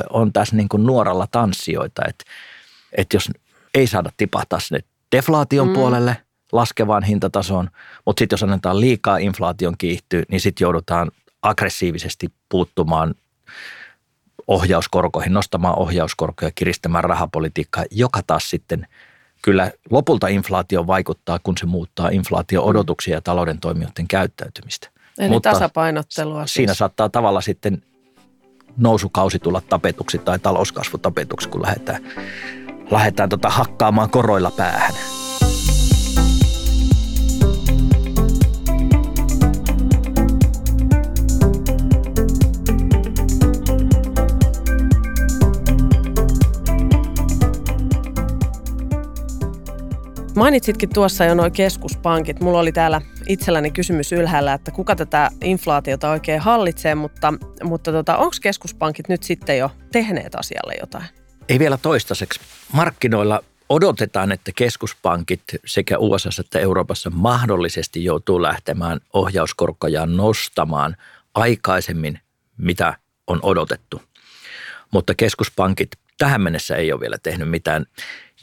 on 0.10 0.34
tässä 0.34 0.56
niin 0.56 0.70
kuin 0.70 0.84
nuoralla 0.84 1.28
tanssijoita, 1.32 2.02
että, 2.08 2.24
että 2.98 3.16
jos 3.16 3.30
ei 3.74 3.88
saada 3.88 4.10
tipahtaa 4.18 4.60
sinne 4.60 4.84
deflaation 5.12 5.68
mm. 5.68 5.74
puolelle– 5.74 6.18
laskevaan 6.54 7.04
hintatasoon, 7.04 7.70
mutta 8.06 8.22
sitten 8.22 8.34
jos 8.34 8.44
annetaan 8.44 8.82
liikaa 8.82 9.18
inflaation 9.18 9.76
kiihtyä, 9.78 10.24
niin 10.32 10.42
sitten 10.42 10.66
joudutaan 10.66 11.12
aggressiivisesti 11.42 12.28
puuttumaan 12.50 13.16
ohjauskorkoihin, 14.48 15.34
nostamaan 15.34 15.80
ohjauskorkoja, 15.80 16.52
kiristämään 16.56 17.04
rahapolitiikkaa, 17.04 17.84
joka 17.92 18.22
taas 18.28 18.50
sitten 18.50 18.88
kyllä 19.42 19.72
lopulta 19.90 20.28
inflaatio 20.28 20.88
vaikuttaa, 20.88 21.40
kun 21.44 21.58
se 21.58 21.66
muuttaa 21.66 22.10
inflaatio-odotuksia 22.10 23.14
ja 23.14 23.22
talouden 23.22 23.60
toimijoiden 23.60 24.08
käyttäytymistä. 24.08 24.90
Eli 25.20 25.30
Mutta 25.30 25.52
tasapainottelua. 25.52 26.46
Siis. 26.46 26.54
Siinä 26.54 26.74
saattaa 26.74 27.10
tavalla 27.10 27.42
sitten 27.42 27.84
nousukausi 28.78 29.40
tulla 29.40 29.62
tapetuksi 29.62 30.18
tai 30.18 30.40
talouskasvu 30.40 30.98
tapetuksi, 30.98 31.50
kun 31.50 31.62
lähdetään, 31.62 32.04
lähdetään 32.92 33.30
tota 33.30 33.50
hakkaamaan 33.50 34.10
koroilla 34.10 34.52
päähän. 34.52 34.94
Mainitsitkin 50.36 50.90
tuossa 50.94 51.26
jo 51.26 51.36
nuo 51.36 51.50
keskuspankit. 51.50 52.40
Mulla 52.40 52.60
oli 52.60 52.72
täällä 52.72 53.02
itselläni 53.28 53.72
kysymys 53.72 54.12
ylhäällä, 54.12 54.54
että 54.54 54.72
kuka 54.72 54.96
tätä 54.96 55.32
inflaatiota 55.42 56.10
oikein 56.10 56.40
hallitsee, 56.40 56.96
mutta, 56.96 57.34
mutta 57.64 57.92
tota, 57.92 58.18
onko 58.18 58.36
keskuspankit 58.42 59.10
nyt 59.10 59.24
sitten 59.24 59.58
jo 59.58 59.72
tehneet 59.92 60.36
asialle 60.36 60.74
jotain? 60.80 61.06
Ei 61.50 61.60
vielä 61.60 61.78
toistaiseksi. 61.78 62.40
Markkinoilla 62.72 63.44
odotetaan, 63.70 64.32
että 64.32 64.52
keskuspankit 64.56 65.44
sekä 65.66 65.98
USA 65.98 66.30
että 66.40 66.60
Euroopassa 66.60 67.10
mahdollisesti 67.10 68.04
joutuu 68.04 68.42
lähtemään 68.42 69.00
ohjauskorkojaan 69.14 70.18
nostamaan 70.18 70.96
aikaisemmin, 71.34 72.20
mitä 72.58 72.98
on 73.28 73.40
odotettu. 73.44 74.02
Mutta 74.92 75.16
keskuspankit 75.16 75.90
tähän 76.18 76.42
mennessä 76.42 76.76
ei 76.76 76.94
ole 76.94 77.02
vielä 77.02 77.18
tehnyt 77.24 77.50
mitään. 77.50 77.86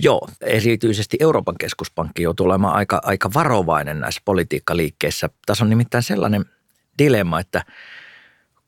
Joo, 0.02 0.28
erityisesti 0.40 1.16
Euroopan 1.20 1.54
keskuspankki 1.58 2.22
joutuu 2.22 2.46
olemaan 2.46 2.74
aika, 2.74 3.00
aika 3.02 3.30
varovainen 3.34 4.00
näissä 4.00 4.20
politiikkaliikkeissä. 4.24 5.28
Tässä 5.46 5.64
on 5.64 5.70
nimittäin 5.70 6.02
sellainen 6.02 6.44
dilemma, 6.98 7.40
että 7.40 7.64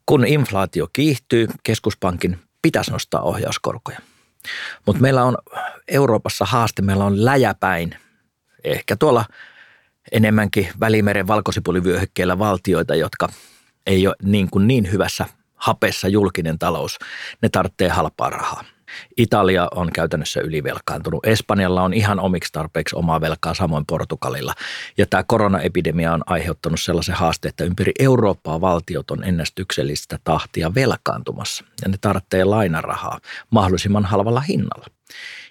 kun 0.07 0.27
inflaatio 0.27 0.89
kiihtyy, 0.93 1.49
keskuspankin 1.63 2.39
pitäisi 2.63 2.91
nostaa 2.91 3.23
ohjauskorkoja. 3.23 3.99
Mutta 4.87 5.03
meillä 5.03 5.25
on 5.25 5.37
Euroopassa 5.89 6.45
haaste, 6.45 6.83
meillä 6.83 7.05
on 7.05 7.25
läjäpäin, 7.25 7.97
ehkä 8.65 8.97
tuolla 8.97 9.25
enemmänkin 10.13 10.69
Välimeren 10.81 11.27
valkosipulivyöhykkeellä 11.27 12.39
valtioita, 12.39 12.95
jotka 12.95 13.29
ei 13.87 14.07
ole 14.07 14.17
niin, 14.23 14.51
kuin 14.51 14.67
niin 14.67 14.93
hyvässä 14.93 15.27
hapessa 15.55 16.09
julkinen 16.09 16.59
talous. 16.59 16.99
Ne 17.43 17.49
tarvitsee 17.49 17.89
halpaa 17.89 18.31
rahaa. 18.31 18.65
Italia 19.17 19.69
on 19.75 19.91
käytännössä 19.93 20.41
ylivelkaantunut. 20.41 21.27
Espanjalla 21.27 21.83
on 21.83 21.95
ihan 21.95 22.21
omiksi 22.21 22.53
tarpeeksi 22.53 22.97
omaa 22.97 23.21
velkaa, 23.21 23.55
samoin 23.55 23.87
Portugalilla. 23.87 24.55
Ja 24.99 25.07
tämä 25.07 25.23
koronaepidemia 25.23 26.13
on 26.13 26.23
aiheuttanut 26.27 26.81
sellaisen 26.81 27.15
haasteen, 27.15 27.51
että 27.51 27.65
ympäri 27.65 27.93
Eurooppaa 27.99 28.61
valtiot 28.61 29.11
on 29.11 29.25
ennästyksellistä 29.25 30.19
tahtia 30.25 30.75
velkaantumassa. 30.75 31.65
Ja 31.83 31.89
ne 31.89 31.97
tarvitsee 32.01 32.45
lainarahaa 32.45 33.21
mahdollisimman 33.51 34.05
halvalla 34.05 34.41
hinnalla. 34.41 34.87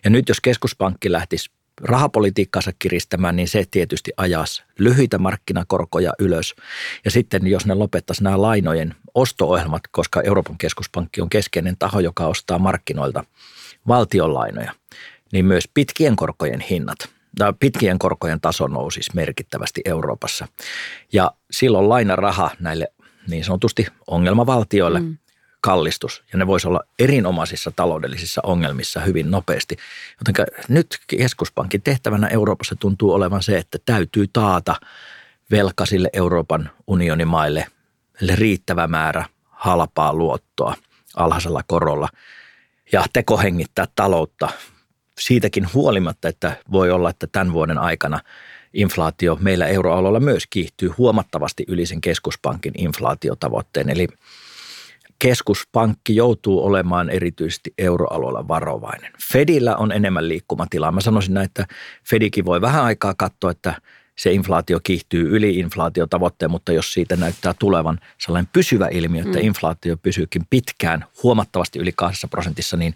Ja 0.04 0.10
nyt 0.10 0.30
jos 0.30 0.42
keskuspankki 0.42 1.12
lähtisi 1.12 1.50
rahapolitiikkaansa 1.82 2.72
kiristämään, 2.80 3.36
niin 3.36 3.48
se 3.48 3.66
tietysti 3.72 4.12
ajas 4.18 4.64
lyhyitä 4.80 5.18
markkinakorkoja 5.18 6.14
ylös. 6.20 6.56
Ja 7.06 7.12
sitten 7.12 7.48
jos 7.48 7.66
ne 7.66 7.74
lopettaisiin 7.74 8.24
nämä 8.24 8.42
lainojen 8.42 8.96
osto-ohjelmat, 9.14 9.82
koska 9.92 10.22
Euroopan 10.22 10.58
keskuspankki 10.58 11.22
on 11.22 11.30
keskeinen 11.30 11.78
taho, 11.80 12.00
joka 12.00 12.28
ostaa 12.28 12.60
markkinoilta 12.60 13.24
valtionlainoja, 13.88 14.74
niin 15.32 15.46
myös 15.46 15.70
pitkien 15.74 16.16
korkojen 16.16 16.60
hinnat– 16.60 16.98
pitkien 17.60 18.00
korkojen 18.00 18.42
taso 18.42 18.68
nousisi 18.68 19.12
merkittävästi 19.16 19.82
Euroopassa. 19.86 20.48
Ja 21.14 21.32
silloin 21.52 21.90
lainaraha 21.90 22.52
näille 22.60 22.88
niin 23.28 23.44
sanotusti 23.44 23.88
ongelmavaltioille 24.08 25.00
mm. 25.00 25.18
Kallistus, 25.62 26.24
ja 26.34 26.40
ne 26.40 26.48
voisi 26.48 26.68
olla 26.68 26.82
erinomaisissa 27.00 27.72
taloudellisissa 27.76 28.42
ongelmissa 28.44 29.00
hyvin 29.00 29.32
nopeasti. 29.32 29.78
Joten 30.20 30.46
nyt 30.70 31.00
keskuspankin 31.08 31.82
tehtävänä 31.82 32.28
Euroopassa 32.28 32.76
tuntuu 32.76 33.14
olevan 33.14 33.44
se, 33.44 33.58
että 33.58 33.78
täytyy 33.86 34.28
taata 34.34 34.76
velkaisille 35.52 36.10
Euroopan 36.14 36.70
unionin 36.88 37.28
maille 37.28 37.68
riittävä 38.36 38.88
määrä 38.88 39.26
halpaa 39.50 40.14
luottoa 40.14 40.76
alhaisella 41.16 41.62
korolla 41.68 42.10
ja 42.92 43.06
tekohengittää 43.14 43.88
taloutta 43.96 44.50
siitäkin 45.20 45.68
huolimatta, 45.74 46.28
että 46.28 46.58
voi 46.72 46.92
olla, 46.92 47.10
että 47.10 47.28
tämän 47.28 47.54
vuoden 47.54 47.78
aikana 47.78 48.20
inflaatio 48.74 49.38
meillä 49.42 49.68
euroalueella 49.68 50.20
myös 50.20 50.44
kiihtyy 50.50 50.90
huomattavasti 50.98 51.66
yli 51.68 51.86
sen 51.86 52.02
keskuspankin 52.02 52.74
inflaatiotavoitteen. 52.78 53.90
Eli 53.90 54.08
keskuspankki 55.22 56.16
joutuu 56.16 56.66
olemaan 56.66 57.10
erityisesti 57.10 57.74
euroalueella 57.78 58.48
varovainen. 58.48 59.12
Fedillä 59.34 59.76
on 59.76 59.92
enemmän 59.92 60.28
liikkumatilaa. 60.28 60.92
Mä 60.92 61.02
sanoisin 61.02 61.34
näin, 61.34 61.46
että 61.46 61.66
Fedikin 62.10 62.46
voi 62.46 62.62
vähän 62.62 62.84
aikaa 62.84 63.14
katsoa, 63.18 63.52
että 63.52 63.82
se 64.16 64.32
inflaatio 64.32 64.80
kiihtyy 64.84 65.36
yli 65.36 65.60
inflaatiotavoitteen, 65.60 66.52
mutta 66.52 66.72
jos 66.72 66.94
siitä 66.94 67.16
näyttää 67.16 67.54
tulevan 67.60 68.00
sellainen 68.18 68.50
pysyvä 68.54 68.88
ilmiö, 68.88 69.24
että 69.24 69.38
mm. 69.38 69.46
inflaatio 69.46 69.98
pysyykin 69.98 70.42
pitkään 70.50 71.06
huomattavasti 71.24 71.80
yli 71.80 71.92
kahdessa 71.96 72.28
prosentissa, 72.28 72.78
niin 72.78 72.96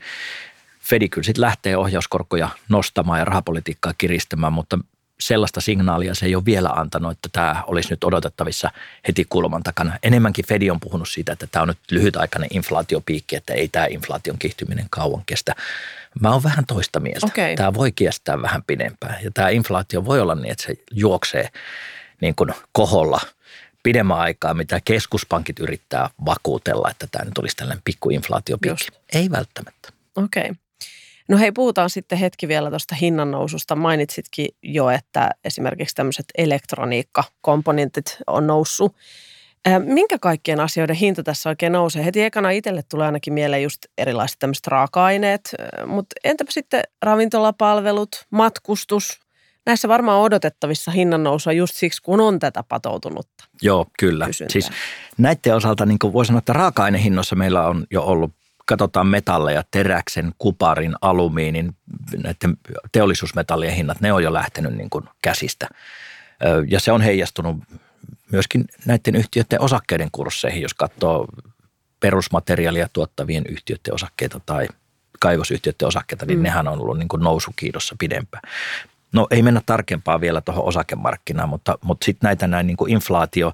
Fedi 0.79 1.09
kyllä 1.09 1.25
sitten 1.25 1.41
lähtee 1.41 1.77
ohjauskorkoja 1.77 2.49
nostamaan 2.69 3.19
ja 3.19 3.25
rahapolitiikkaa 3.25 3.93
kiristämään, 3.97 4.53
mutta 4.53 4.79
sellaista 5.19 5.61
signaalia 5.61 6.15
se 6.15 6.25
ei 6.25 6.35
ole 6.35 6.45
vielä 6.45 6.69
antanut, 6.69 7.11
että 7.11 7.29
tämä 7.31 7.63
olisi 7.67 7.89
nyt 7.89 8.03
odotettavissa 8.03 8.71
heti 9.07 9.25
kulman 9.29 9.63
takana. 9.63 9.99
Enemmänkin 10.03 10.45
Fedi 10.45 10.69
on 10.69 10.79
puhunut 10.79 11.09
siitä, 11.09 11.33
että 11.33 11.47
tämä 11.47 11.63
on 11.63 11.67
nyt 11.67 11.77
lyhytaikainen 11.91 12.49
inflaatiopiikki, 12.53 13.35
että 13.35 13.53
ei 13.53 13.67
tämä 13.67 13.85
inflaation 13.85 14.39
kihtyminen 14.39 14.85
kauan 14.89 15.23
kestä. 15.25 15.55
Mä 16.21 16.31
oon 16.31 16.43
vähän 16.43 16.65
toista 16.65 16.99
mieltä. 16.99 17.25
Okay. 17.25 17.55
Tämä 17.55 17.73
voi 17.73 17.91
kestää 17.91 18.41
vähän 18.41 18.63
pidempään 18.67 19.23
ja 19.23 19.31
tämä 19.33 19.49
inflaatio 19.49 20.05
voi 20.05 20.21
olla 20.21 20.35
niin, 20.35 20.51
että 20.51 20.63
se 20.63 20.73
juoksee 20.91 21.49
niin 22.21 22.35
kuin 22.35 22.53
koholla 22.71 23.19
pidemmän 23.83 24.19
aikaa, 24.19 24.53
mitä 24.53 24.81
keskuspankit 24.85 25.59
yrittää 25.59 26.09
vakuutella, 26.25 26.89
että 26.91 27.07
tämä 27.11 27.25
nyt 27.25 27.37
olisi 27.37 27.55
tällainen 27.55 27.81
pikku 27.85 28.09
inflaatiopiikki. 28.09 28.85
Just. 28.91 29.01
Ei 29.13 29.31
välttämättä. 29.31 29.89
Okei. 30.15 30.41
Okay. 30.41 30.55
No 31.29 31.37
hei, 31.37 31.51
puhutaan 31.51 31.89
sitten 31.89 32.17
hetki 32.17 32.47
vielä 32.47 32.69
tuosta 32.69 32.95
hinnannoususta. 32.95 33.75
Mainitsitkin 33.75 34.47
jo, 34.63 34.89
että 34.89 35.29
esimerkiksi 35.45 35.95
tämmöiset 35.95 36.25
elektroniikkakomponentit 36.37 38.17
on 38.27 38.47
noussut. 38.47 38.95
Minkä 39.85 40.19
kaikkien 40.19 40.59
asioiden 40.59 40.95
hinta 40.95 41.23
tässä 41.23 41.49
oikein 41.49 41.71
nousee? 41.71 42.05
Heti 42.05 42.23
ekana 42.23 42.49
itselle 42.49 42.83
tulee 42.89 43.05
ainakin 43.05 43.33
mieleen 43.33 43.63
just 43.63 43.85
erilaiset 43.97 44.39
tämmöiset 44.39 44.67
raaka-aineet, 44.67 45.55
mutta 45.87 46.15
entäpä 46.23 46.51
sitten 46.51 46.83
ravintolapalvelut, 47.01 48.25
matkustus? 48.29 49.19
Näissä 49.65 49.87
varmaan 49.87 50.21
odotettavissa 50.21 50.91
hinnannousua 50.91 51.53
just 51.53 51.75
siksi, 51.75 52.01
kun 52.01 52.21
on 52.21 52.39
tätä 52.39 52.63
patoutunutta. 52.63 53.45
Joo, 53.61 53.85
kyllä. 53.99 54.25
Kysyntää. 54.25 54.53
Siis 54.53 54.71
näiden 55.17 55.55
osalta 55.55 55.85
niin 55.85 55.99
voi 56.13 56.25
sanoa, 56.25 56.39
että 56.39 56.53
raaka-ainehinnoissa 56.53 57.35
meillä 57.35 57.67
on 57.67 57.85
jo 57.91 58.03
ollut 58.03 58.31
katsotaan 58.65 59.07
metalleja, 59.07 59.63
teräksen, 59.71 60.33
kuparin, 60.37 60.95
alumiinin, 61.01 61.75
näiden 62.17 62.57
teollisuusmetallien 62.91 63.73
hinnat, 63.73 64.01
ne 64.01 64.13
on 64.13 64.23
jo 64.23 64.33
lähtenyt 64.33 64.73
niin 64.73 64.89
kuin 64.89 65.05
käsistä. 65.21 65.67
Ja 66.67 66.79
se 66.79 66.91
on 66.91 67.01
heijastunut 67.01 67.57
myöskin 68.31 68.65
näiden 68.85 69.15
yhtiöiden 69.15 69.61
osakkeiden 69.61 70.09
kursseihin, 70.11 70.61
jos 70.61 70.73
katsoo 70.73 71.27
perusmateriaalia 71.99 72.89
tuottavien 72.93 73.43
yhtiöiden 73.49 73.93
osakkeita 73.93 74.41
tai 74.45 74.67
kaivosyhtiöiden 75.19 75.87
osakkeita, 75.87 76.25
niin 76.25 76.39
mm. 76.39 76.43
nehän 76.43 76.67
on 76.67 76.81
ollut 76.81 76.97
niin 76.97 77.07
kuin 77.07 77.23
nousukiidossa 77.23 77.95
pidempään. 77.99 78.43
No 79.11 79.27
ei 79.31 79.41
mennä 79.41 79.61
tarkempaa 79.65 80.21
vielä 80.21 80.41
tuohon 80.41 80.65
osakemarkkinaan, 80.65 81.49
mutta, 81.49 81.77
mutta 81.81 82.05
sitten 82.05 82.27
näitä 82.27 82.47
näin 82.47 82.67
niin 82.67 82.77
kuin 82.77 82.91
inflaatio 82.91 83.53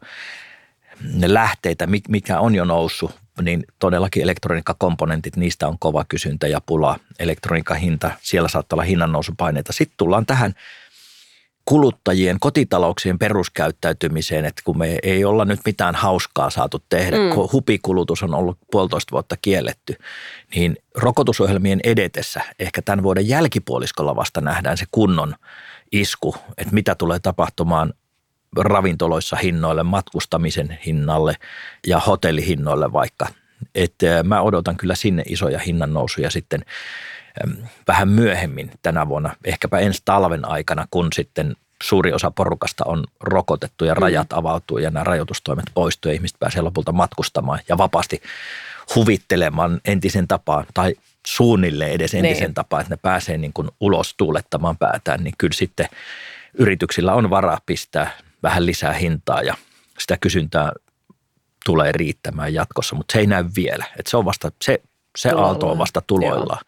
lähteitä, 1.25 1.87
mikä 2.07 2.39
on 2.39 2.55
jo 2.55 2.65
noussut 2.65 3.20
niin 3.41 3.63
todellakin 3.79 4.23
elektroniikkakomponentit, 4.23 5.35
niistä 5.35 5.67
on 5.67 5.79
kova 5.79 6.05
kysyntä 6.09 6.47
ja 6.47 6.61
pula. 6.65 6.99
Elektroniikkahinta, 7.19 8.11
siellä 8.21 8.49
saattaa 8.49 8.75
olla 8.75 8.83
hinnannousupaineita. 8.83 9.73
Sitten 9.73 9.97
tullaan 9.97 10.25
tähän 10.25 10.53
kuluttajien, 11.65 12.39
kotitalouksien 12.39 13.19
peruskäyttäytymiseen, 13.19 14.45
että 14.45 14.61
kun 14.65 14.77
me 14.77 14.99
ei 15.03 15.25
olla 15.25 15.45
nyt 15.45 15.59
mitään 15.65 15.95
hauskaa 15.95 16.49
saatu 16.49 16.83
tehdä, 16.89 17.17
mm. 17.17 17.29
kun 17.29 17.49
hupikulutus 17.53 18.23
on 18.23 18.33
ollut 18.33 18.57
puolitoista 18.71 19.11
vuotta 19.11 19.35
kielletty, 19.41 19.95
niin 20.55 20.77
rokotusohjelmien 20.95 21.79
edetessä 21.83 22.41
ehkä 22.59 22.81
tämän 22.81 23.03
vuoden 23.03 23.27
jälkipuoliskolla 23.27 24.15
vasta 24.15 24.41
nähdään 24.41 24.77
se 24.77 24.85
kunnon 24.91 25.35
isku, 25.91 26.35
että 26.57 26.73
mitä 26.73 26.95
tulee 26.95 27.19
tapahtumaan 27.19 27.93
ravintoloissa 28.57 29.35
hinnoille, 29.35 29.83
matkustamisen 29.83 30.79
hinnalle 30.85 31.35
ja 31.87 31.99
hotellihinnoille 31.99 32.93
vaikka. 32.93 33.27
Että 33.75 34.23
mä 34.23 34.41
odotan 34.41 34.77
kyllä 34.77 34.95
sinne 34.95 35.23
isoja 35.25 35.59
hinnannousuja 35.59 36.29
sitten 36.29 36.65
vähän 37.87 38.09
myöhemmin 38.09 38.71
tänä 38.81 39.07
vuonna, 39.07 39.35
ehkäpä 39.45 39.79
ensi 39.79 40.01
talven 40.05 40.47
aikana, 40.47 40.87
kun 40.91 41.07
sitten 41.13 41.55
suuri 41.83 42.13
osa 42.13 42.31
porukasta 42.31 42.83
on 42.87 43.03
rokotettu 43.19 43.85
ja 43.85 43.93
rajat 43.93 44.29
mm. 44.29 44.37
avautuu 44.37 44.77
ja 44.77 44.89
nämä 44.89 45.03
rajoitustoimet 45.03 45.65
poistuu 45.73 46.09
ja 46.09 46.13
ihmiset 46.13 46.39
pääsee 46.39 46.61
lopulta 46.61 46.91
matkustamaan 46.91 47.59
ja 47.69 47.77
vapaasti 47.77 48.21
huvittelemaan 48.95 49.81
entisen 49.85 50.27
tapaan 50.27 50.65
tai 50.73 50.95
suunnilleen 51.27 51.91
edes 51.91 52.13
entisen 52.13 52.43
niin. 52.43 52.53
tapaan, 52.53 52.81
että 52.81 52.93
ne 52.93 52.99
pääsee 53.01 53.37
niin 53.37 53.53
kuin 53.53 53.69
ulos 53.79 54.13
tuulettamaan 54.17 54.77
päätään, 54.77 55.23
niin 55.23 55.33
kyllä 55.37 55.53
sitten 55.53 55.87
yrityksillä 56.53 57.13
on 57.13 57.29
varaa 57.29 57.59
pistää 57.65 58.11
vähän 58.43 58.65
lisää 58.65 58.93
hintaa 58.93 59.41
ja 59.41 59.55
sitä 59.99 60.17
kysyntää 60.17 60.71
tulee 61.65 61.91
riittämään 61.91 62.53
jatkossa, 62.53 62.95
mutta 62.95 63.13
se 63.13 63.19
ei 63.19 63.27
näy 63.27 63.45
vielä. 63.55 63.85
Et 63.99 64.07
se 64.07 64.17
on 64.17 64.25
vasta, 64.25 64.51
se, 64.61 64.81
se 65.17 65.29
aalto 65.29 65.71
on 65.71 65.77
vasta 65.77 66.01
tuloilla. 66.07 66.61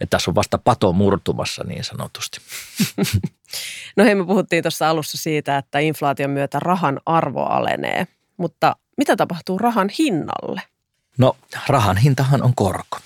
Että 0.00 0.16
tässä 0.16 0.30
on 0.30 0.34
vasta 0.34 0.58
pato 0.58 0.92
murtumassa 0.92 1.64
niin 1.64 1.84
sanotusti. 1.84 2.40
no 3.96 4.04
hei, 4.04 4.14
me 4.14 4.26
puhuttiin 4.26 4.62
tuossa 4.62 4.90
alussa 4.90 5.18
siitä, 5.18 5.58
että 5.58 5.78
inflaation 5.78 6.30
myötä 6.30 6.60
rahan 6.60 7.00
arvo 7.06 7.44
alenee, 7.44 8.06
mutta 8.36 8.76
mitä 8.96 9.16
tapahtuu 9.16 9.58
rahan 9.58 9.90
hinnalle? 9.98 10.62
No 11.18 11.36
rahan 11.68 11.96
hintahan 11.96 12.42
on 12.42 12.54
korko. 12.54 12.98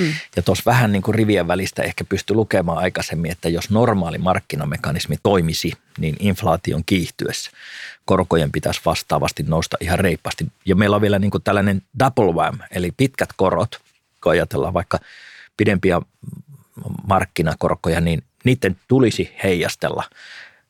Mm. 0.00 0.12
Ja 0.36 0.42
tuossa 0.42 0.62
vähän 0.66 0.92
niin 0.92 1.02
kuin 1.02 1.14
rivien 1.14 1.48
välistä 1.48 1.82
ehkä 1.82 2.04
pystyi 2.04 2.36
lukemaan 2.36 2.78
aikaisemmin, 2.78 3.30
että 3.30 3.48
jos 3.48 3.70
normaali 3.70 4.18
markkinamekanismi 4.18 5.16
toimisi, 5.22 5.72
niin 5.98 6.16
inflaation 6.18 6.82
kiihtyessä 6.86 7.50
korkojen 8.04 8.52
pitäisi 8.52 8.80
vastaavasti 8.84 9.42
nousta 9.42 9.76
ihan 9.80 9.98
reippaasti. 9.98 10.46
Ja 10.64 10.76
meillä 10.76 10.96
on 10.96 11.02
vielä 11.02 11.18
niin 11.18 11.30
kuin 11.30 11.42
tällainen 11.42 11.82
double 11.98 12.32
wham, 12.32 12.58
eli 12.70 12.90
pitkät 12.96 13.28
korot, 13.36 13.80
kun 14.22 14.32
ajatellaan 14.32 14.74
vaikka 14.74 14.98
pidempiä 15.56 16.00
markkinakorkoja, 17.06 18.00
niin 18.00 18.22
niiden 18.44 18.76
tulisi 18.88 19.36
heijastella 19.44 20.04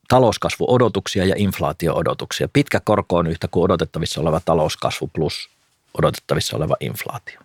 talouskasvuodotuksia 0.08 1.24
ja 1.24 1.34
inflaatioodotuksia. 1.38 2.48
Pitkä 2.52 2.80
korko 2.84 3.16
on 3.16 3.26
yhtä 3.26 3.48
kuin 3.48 3.64
odotettavissa 3.64 4.20
oleva 4.20 4.40
talouskasvu 4.40 5.10
plus 5.12 5.50
odotettavissa 5.98 6.56
oleva 6.56 6.76
inflaatio. 6.80 7.40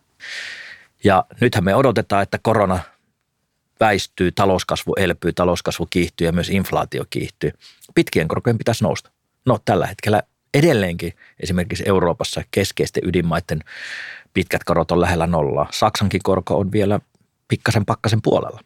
Ja 1.07 1.25
nythän 1.41 1.63
me 1.63 1.75
odotetaan, 1.75 2.23
että 2.23 2.39
korona 2.41 2.79
väistyy, 3.79 4.31
talouskasvu 4.31 4.93
elpyy, 4.93 5.33
talouskasvu 5.33 5.85
kiihtyy 5.85 6.27
ja 6.27 6.31
myös 6.31 6.49
inflaatio 6.49 7.05
kiihtyy. 7.09 7.51
Pitkien 7.95 8.27
korkojen 8.27 8.57
pitäisi 8.57 8.83
nousta. 8.83 9.11
No 9.45 9.59
tällä 9.65 9.87
hetkellä 9.87 10.23
edelleenkin 10.53 11.13
esimerkiksi 11.39 11.83
Euroopassa 11.87 12.43
keskeisten 12.51 13.03
ydinmaiden 13.05 13.63
pitkät 14.33 14.63
korot 14.63 14.91
on 14.91 15.01
lähellä 15.01 15.27
nollaa. 15.27 15.67
Saksankin 15.71 16.21
korko 16.23 16.57
on 16.57 16.71
vielä 16.71 16.99
pikkasen 17.47 17.85
pakkasen 17.85 18.21
puolella. 18.21 18.59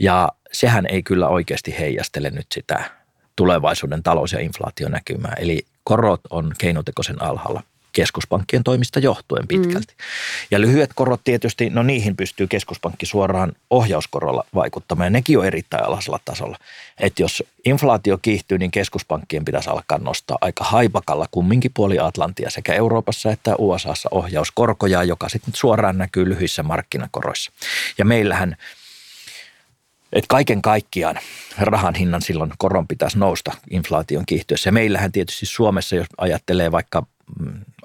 Ja 0.00 0.28
sehän 0.52 0.86
ei 0.86 1.02
kyllä 1.02 1.28
oikeasti 1.28 1.74
heijastele 1.78 2.30
nyt 2.30 2.46
sitä 2.54 2.90
tulevaisuuden 3.36 4.02
talous- 4.02 4.32
ja 4.32 4.40
inflaationäkymää. 4.40 5.34
Eli 5.38 5.66
korot 5.84 6.20
on 6.30 6.52
keinotekoisen 6.58 7.22
alhaalla. 7.22 7.62
Keskuspankkien 7.92 8.64
toimista 8.64 8.98
johtuen 8.98 9.48
pitkälti. 9.48 9.94
Mm. 9.98 10.04
Ja 10.50 10.60
lyhyet 10.60 10.90
korot 10.94 11.20
tietysti, 11.24 11.70
no 11.70 11.82
niihin 11.82 12.16
pystyy 12.16 12.46
keskuspankki 12.46 13.06
suoraan 13.06 13.52
ohjauskorolla 13.70 14.44
vaikuttamaan 14.54 15.06
ja 15.06 15.10
nekin 15.10 15.38
on 15.38 15.46
erittäin 15.46 15.84
alasella 15.84 16.20
tasolla. 16.24 16.58
Että 16.98 17.22
jos 17.22 17.42
inflaatio 17.64 18.18
kiihtyy, 18.22 18.58
niin 18.58 18.70
keskuspankkien 18.70 19.44
pitäisi 19.44 19.70
alkaa 19.70 19.98
nostaa 19.98 20.38
aika 20.40 20.64
haipakalla 20.64 21.26
kumminkin 21.30 21.70
puoli 21.74 21.98
Atlantia 21.98 22.50
sekä 22.50 22.74
Euroopassa 22.74 23.30
että 23.30 23.54
USAssa 23.58 24.08
ohjauskorkoja, 24.12 25.04
joka 25.04 25.28
sitten 25.28 25.54
suoraan 25.54 25.98
näkyy 25.98 26.28
lyhyissä 26.28 26.62
markkinakoroissa. 26.62 27.52
Ja 27.98 28.04
meillähän 28.04 28.56
että 30.12 30.28
kaiken 30.28 30.62
kaikkiaan 30.62 31.18
rahan 31.58 31.94
hinnan 31.94 32.22
silloin 32.22 32.52
koron 32.58 32.88
pitäisi 32.88 33.18
nousta 33.18 33.52
inflaation 33.70 34.26
kiihtyessä. 34.26 34.68
Ja 34.68 34.72
meillähän 34.72 35.12
tietysti 35.12 35.46
Suomessa, 35.46 35.96
jos 35.96 36.06
ajattelee 36.18 36.72
vaikka 36.72 37.06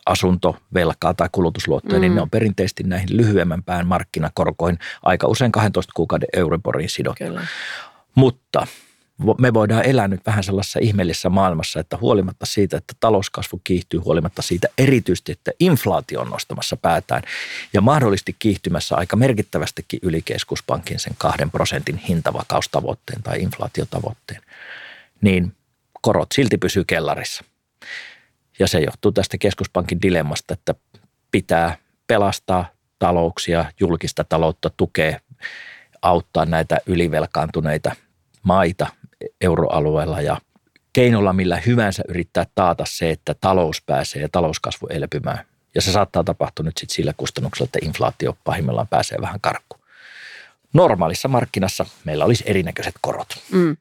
asuntovelkaa 0.05 1.13
tai 1.13 1.29
kulutusluottoja, 1.31 1.95
mm. 1.95 2.01
niin 2.01 2.15
ne 2.15 2.21
on 2.21 2.29
perinteisesti 2.29 2.83
näihin 2.83 3.17
lyhyemmän 3.17 3.63
pään 3.63 3.87
markkinakorkoihin 3.87 4.79
aika 5.03 5.27
usein 5.27 5.51
12 5.51 5.91
kuukauden 5.95 6.27
Euriboriin 6.33 6.89
sidottu. 6.89 7.23
Kyllä. 7.23 7.41
Mutta 8.15 8.67
me 9.37 9.53
voidaan 9.53 9.85
elää 9.85 10.07
nyt 10.07 10.25
vähän 10.25 10.43
sellaisessa 10.43 10.79
ihmeellisessä 10.81 11.29
maailmassa, 11.29 11.79
että 11.79 11.97
huolimatta 12.01 12.45
siitä, 12.45 12.77
että 12.77 12.93
talouskasvu 12.99 13.61
kiihtyy, 13.63 13.99
huolimatta 13.99 14.41
siitä 14.41 14.67
erityisesti, 14.77 15.31
että 15.31 15.51
inflaatio 15.59 16.21
on 16.21 16.29
nostamassa 16.29 16.77
päätään 16.77 17.21
ja 17.73 17.81
mahdollisesti 17.81 18.35
kiihtymässä 18.39 18.95
aika 18.95 19.15
merkittävästikin 19.15 19.99
yli 20.03 20.21
keskuspankin 20.21 20.99
sen 20.99 21.13
kahden 21.17 21.51
prosentin 21.51 21.97
hintavakaustavoitteen 21.97 23.23
tai 23.23 23.41
inflaatiotavoitteen, 23.41 24.41
niin 25.21 25.55
korot 26.01 26.31
silti 26.31 26.57
pysyy 26.57 26.83
kellarissa. 26.83 27.43
Ja 28.59 28.67
se 28.67 28.79
johtuu 28.79 29.11
tästä 29.11 29.37
keskuspankin 29.37 30.01
dilemmasta, 30.01 30.53
että 30.53 30.75
pitää 31.31 31.77
pelastaa 32.07 32.65
talouksia, 32.99 33.65
julkista 33.79 34.23
taloutta 34.23 34.69
tukea, 34.77 35.19
auttaa 36.01 36.45
näitä 36.45 36.77
ylivelkaantuneita 36.85 37.95
maita 38.43 38.87
euroalueella 39.41 40.21
ja 40.21 40.37
keinolla 40.93 41.33
millä 41.33 41.61
hyvänsä 41.65 42.03
yrittää 42.07 42.45
taata 42.55 42.83
se, 42.87 43.09
että 43.09 43.35
talous 43.41 43.81
pääsee 43.85 44.21
ja 44.21 44.29
talouskasvu 44.31 44.87
elpymään. 44.87 45.45
Ja 45.75 45.81
se 45.81 45.91
saattaa 45.91 46.23
tapahtua 46.23 46.65
nyt 46.65 46.77
sitten 46.77 46.95
sillä 46.95 47.13
kustannuksella, 47.17 47.65
että 47.65 47.79
inflaatio 47.81 48.37
pahimmillaan 48.43 48.87
pääsee 48.87 49.17
vähän 49.21 49.41
karkkuun. 49.41 49.83
Normaalissa 50.73 51.27
markkinassa 51.27 51.85
meillä 52.03 52.25
olisi 52.25 52.43
erinäköiset 52.47 52.95
korot. 53.01 53.27
Mm. 53.51 53.77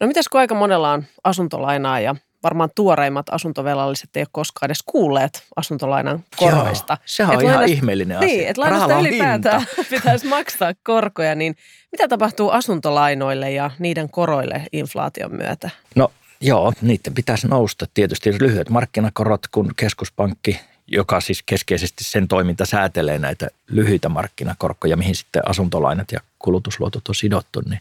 No 0.00 0.06
mitäs 0.06 0.28
kun 0.28 0.40
aika 0.40 0.54
monella 0.54 0.92
on 0.92 1.04
asuntolainaa 1.24 2.00
ja 2.00 2.16
varmaan 2.42 2.70
tuoreimmat 2.74 3.26
asuntovelalliset 3.30 4.16
ei 4.16 4.20
ole 4.20 4.28
koskaan 4.32 4.66
edes 4.66 4.82
kuulleet 4.86 5.42
asuntolainan 5.56 6.24
koroista. 6.36 6.92
Joo, 6.92 7.02
se 7.04 7.24
on 7.24 7.34
et 7.34 7.40
ihan 7.40 7.54
lainasta, 7.54 7.76
ihmeellinen 7.76 8.18
asia. 8.18 8.28
Niin, 8.28 8.48
että 8.48 8.60
lainasta 8.62 8.98
ylipäätään 8.98 9.66
pitäisi 9.90 10.26
maksaa 10.26 10.72
korkoja, 10.82 11.34
niin 11.34 11.56
mitä 11.92 12.08
tapahtuu 12.08 12.50
asuntolainoille 12.50 13.50
ja 13.50 13.70
niiden 13.78 14.10
koroille 14.10 14.66
inflaation 14.72 15.34
myötä? 15.34 15.70
No 15.94 16.12
joo, 16.40 16.72
niiden 16.82 17.14
pitäisi 17.14 17.48
nousta 17.48 17.86
tietysti 17.94 18.30
lyhyet 18.40 18.70
markkinakorot, 18.70 19.46
kun 19.50 19.72
keskuspankki 19.76 20.60
joka 20.88 21.20
siis 21.20 21.42
keskeisesti 21.46 22.04
sen 22.04 22.28
toiminta 22.28 22.66
säätelee 22.66 23.18
näitä 23.18 23.48
lyhyitä 23.70 24.08
markkinakorkoja, 24.08 24.96
mihin 24.96 25.14
sitten 25.14 25.48
asuntolainat 25.48 26.12
ja 26.12 26.20
kulutusluotot 26.38 27.08
on 27.08 27.14
sidottu, 27.14 27.62
niin 27.68 27.80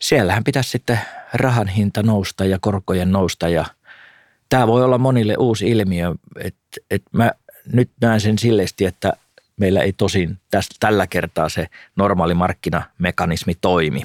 siellähän 0.00 0.44
pitäisi 0.44 0.70
sitten 0.70 1.00
rahan 1.34 1.68
hinta 1.68 2.02
nousta 2.02 2.44
ja 2.44 2.58
korkojen 2.60 3.12
nousta 3.12 3.48
ja 3.48 3.64
tämä 4.48 4.66
voi 4.66 4.84
olla 4.84 4.98
monille 4.98 5.34
uusi 5.38 5.68
ilmiö, 5.68 6.14
että 6.40 6.80
et 6.90 7.02
mä 7.12 7.32
nyt 7.72 7.90
näen 8.00 8.20
sen 8.20 8.38
silleesti, 8.38 8.84
että 8.84 9.12
meillä 9.56 9.80
ei 9.80 9.92
tosin 9.92 10.38
tästä, 10.50 10.74
tällä 10.80 11.06
kertaa 11.06 11.48
se 11.48 11.66
normaali 11.96 12.34
markkinamekanismi 12.34 13.54
toimi. 13.60 14.02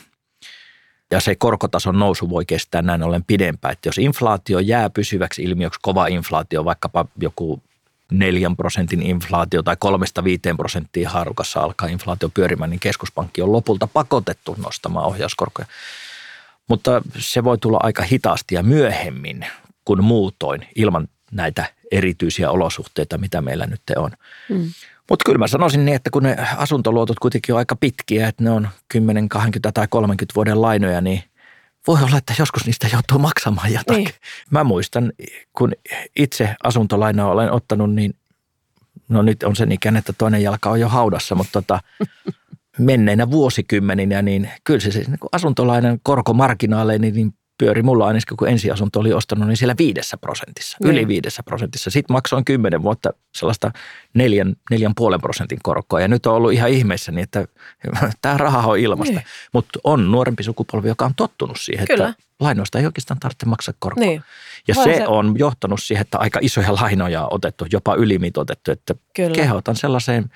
Ja 1.11 1.19
se 1.19 1.35
korkotason 1.35 1.99
nousu 1.99 2.29
voi 2.29 2.45
kestää 2.45 2.81
näin 2.81 3.03
ollen 3.03 3.23
pidempään. 3.23 3.71
Että 3.71 3.87
jos 3.87 3.97
inflaatio 3.97 4.59
jää 4.59 4.89
pysyväksi 4.89 5.43
ilmiöksi, 5.43 5.79
kova 5.81 6.07
inflaatio, 6.07 6.65
vaikkapa 6.65 7.05
joku 7.21 7.63
4 8.13 8.51
prosentin 8.57 9.01
inflaatio 9.01 9.63
tai 9.63 9.75
3-5 9.85 10.57
prosenttia 10.57 11.09
haarukassa 11.09 11.59
alkaa 11.59 11.89
inflaatio 11.89 12.29
pyörimään, 12.33 12.69
niin 12.69 12.79
keskuspankki 12.79 13.41
on 13.41 13.51
lopulta 13.51 13.87
pakotettu 13.87 14.55
nostamaan 14.63 15.05
ohjauskorkoja. 15.05 15.65
Mutta 16.67 17.01
se 17.17 17.43
voi 17.43 17.57
tulla 17.57 17.79
aika 17.83 18.03
hitaasti 18.03 18.55
ja 18.55 18.63
myöhemmin 18.63 19.45
kuin 19.85 20.03
muutoin 20.03 20.67
ilman 20.75 21.07
näitä 21.31 21.65
erityisiä 21.91 22.51
olosuhteita, 22.51 23.17
mitä 23.17 23.41
meillä 23.41 23.65
nyt 23.65 23.81
on. 23.95 24.11
Mm. 24.49 24.69
Mutta 25.09 25.23
kyllä 25.25 25.37
mä 25.37 25.47
sanoisin 25.47 25.85
niin, 25.85 25.95
että 25.95 26.09
kun 26.09 26.23
ne 26.23 26.37
asuntoluotot 26.57 27.19
kuitenkin 27.19 27.55
on 27.55 27.59
aika 27.59 27.75
pitkiä, 27.75 28.27
että 28.27 28.43
ne 28.43 28.49
on 28.49 28.69
10, 28.87 29.29
20 29.29 29.71
tai 29.71 29.87
30 29.89 30.35
vuoden 30.35 30.61
lainoja, 30.61 31.01
niin 31.01 31.23
voi 31.87 32.03
olla, 32.03 32.17
että 32.17 32.33
joskus 32.39 32.65
niistä 32.65 32.87
joutuu 32.93 33.19
maksamaan 33.19 33.73
jotakin. 33.73 34.03
Niin. 34.03 34.15
Mä 34.49 34.63
muistan, 34.63 35.13
kun 35.53 35.71
itse 36.15 36.55
asuntolainaa 36.63 37.31
olen 37.31 37.51
ottanut, 37.51 37.95
niin 37.95 38.13
no 39.09 39.21
nyt 39.21 39.43
on 39.43 39.55
sen 39.55 39.71
ikään, 39.71 39.97
että 39.97 40.13
toinen 40.13 40.43
jalka 40.43 40.69
on 40.69 40.79
jo 40.79 40.89
haudassa, 40.89 41.35
mutta 41.35 41.51
tota, 41.51 41.79
menneinä 42.79 43.31
vuosikymmeninä, 43.31 44.21
niin 44.21 44.49
kyllä 44.63 44.79
se, 44.79 44.91
se 44.91 44.99
niin 44.99 45.17
asuntolainan 45.31 45.99
korkomarginaaleini 46.03 47.11
niin 47.11 47.33
pyöri 47.63 47.83
mulla 47.83 48.07
aina, 48.07 48.19
kun 48.37 48.49
ensiasunto 48.49 48.99
oli 48.99 49.13
ostanut, 49.13 49.47
niin 49.47 49.57
siellä 49.57 49.75
viidessä 49.77 50.17
prosentissa, 50.17 50.77
niin. 50.83 50.91
yli 50.91 51.07
viidessä 51.07 51.43
prosentissa. 51.43 51.89
Sitten 51.89 52.13
maksoin 52.13 52.45
kymmenen 52.45 52.83
vuotta 52.83 53.09
sellaista 53.35 53.71
neljän, 54.13 54.55
neljän 54.71 54.95
puolen 54.95 55.21
prosentin 55.21 55.59
korkoa 55.63 56.01
ja 56.01 56.07
nyt 56.07 56.25
on 56.25 56.35
ollut 56.35 56.53
ihan 56.53 56.69
ihmeissäni, 56.69 57.21
että 57.21 57.47
tämä 58.21 58.37
raha 58.37 58.67
on 58.67 58.79
ilmasta. 58.79 59.15
Niin. 59.15 59.25
Mutta 59.53 59.79
on 59.83 60.11
nuorempi 60.11 60.43
sukupolvi, 60.43 60.87
joka 60.87 61.05
on 61.05 61.15
tottunut 61.15 61.57
siihen, 61.59 61.87
Kyllä. 61.87 62.09
että 62.09 62.23
lainoista 62.39 62.79
ei 62.79 62.85
oikeastaan 62.85 63.19
tarvitse 63.19 63.45
maksaa 63.45 63.73
korkoa. 63.79 64.05
Niin. 64.05 64.23
Ja 64.67 64.75
se, 64.75 64.83
se 64.83 65.07
on 65.07 65.35
johtanut 65.37 65.83
siihen, 65.83 66.01
että 66.01 66.17
aika 66.17 66.39
isoja 66.41 66.73
lainoja 66.73 67.21
on 67.21 67.27
otettu, 67.31 67.65
jopa 67.71 67.95
ylimitoitettu, 67.95 68.71
että 68.71 68.95
Kyllä. 69.15 69.35
kehotan 69.35 69.75
sellaiseen 69.75 70.31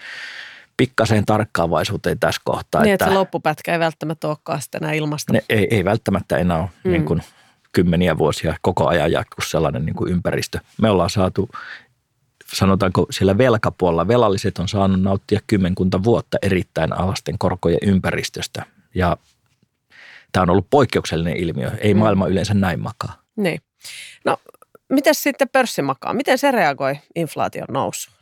pikkasen 0.77 1.25
tarkkaavaisuuteen 1.25 2.19
tässä 2.19 2.41
kohtaa. 2.43 2.81
Niin, 2.81 2.93
että, 2.93 3.05
että 3.05 3.13
se 3.13 3.19
loppupätkä 3.19 3.73
ei 3.73 3.79
välttämättä 3.79 4.27
olekaan 4.27 4.61
sitten 4.61 4.83
enää 4.83 4.93
ilmasta. 4.93 5.33
Ne, 5.33 5.43
ei, 5.49 5.67
ei 5.71 5.85
välttämättä 5.85 6.37
enää 6.37 6.57
ole 6.57 6.69
mm. 6.83 6.91
niin 6.91 7.05
kuin 7.05 7.21
kymmeniä 7.71 8.17
vuosia 8.17 8.55
koko 8.61 8.87
ajan 8.87 9.11
jatkuu 9.11 9.45
sellainen 9.47 9.85
niin 9.85 9.95
kuin 9.95 10.11
ympäristö. 10.11 10.59
Me 10.81 10.89
ollaan 10.89 11.09
saatu, 11.09 11.49
sanotaanko 12.53 13.05
siellä 13.09 13.37
velkapuolella, 13.37 14.07
velalliset 14.07 14.59
on 14.59 14.67
saanut 14.67 15.01
nauttia 15.01 15.39
kymmenkunta 15.47 16.03
vuotta 16.03 16.37
erittäin 16.41 16.99
alasten 16.99 17.37
korkojen 17.37 17.79
ympäristöstä. 17.81 18.65
Ja 18.95 19.17
tämä 20.31 20.41
on 20.41 20.49
ollut 20.49 20.67
poikkeuksellinen 20.69 21.37
ilmiö. 21.37 21.71
Ei 21.79 21.93
mm. 21.93 21.99
maailma 21.99 22.27
yleensä 22.27 22.53
näin 22.53 22.79
makaa. 22.79 23.21
Niin. 23.35 23.61
No, 24.25 24.37
miten 24.89 25.15
sitten 25.15 25.49
pörssi 25.51 25.81
makaa? 25.81 26.13
Miten 26.13 26.37
se 26.37 26.51
reagoi 26.51 26.99
inflaation 27.15 27.67
nousuun? 27.69 28.16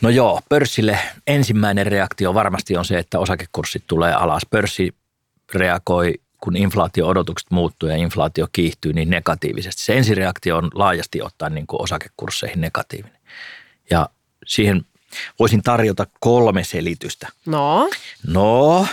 No 0.00 0.10
joo, 0.10 0.40
pörssille 0.48 0.98
ensimmäinen 1.26 1.86
reaktio 1.86 2.34
varmasti 2.34 2.76
on 2.76 2.84
se, 2.84 2.98
että 2.98 3.18
osakekurssit 3.18 3.84
tulee 3.86 4.12
alas. 4.12 4.42
Pörssi 4.50 4.94
reagoi, 5.54 6.14
kun 6.40 6.56
inflaatio-odotukset 6.56 7.50
muuttuu 7.50 7.88
ja 7.88 7.96
inflaatio 7.96 8.48
kiihtyy, 8.52 8.92
niin 8.92 9.10
negatiivisesti. 9.10 9.82
Se 9.82 9.96
ensireaktio 9.96 10.56
on 10.56 10.70
laajasti 10.74 11.22
ottaen 11.22 11.54
niin 11.54 11.66
kuin 11.66 11.82
osakekursseihin 11.82 12.60
negatiivinen. 12.60 13.20
Ja 13.90 14.08
siihen 14.46 14.84
voisin 15.38 15.62
tarjota 15.62 16.06
kolme 16.20 16.64
selitystä. 16.64 17.28
No? 17.46 17.90
No, 18.26 18.86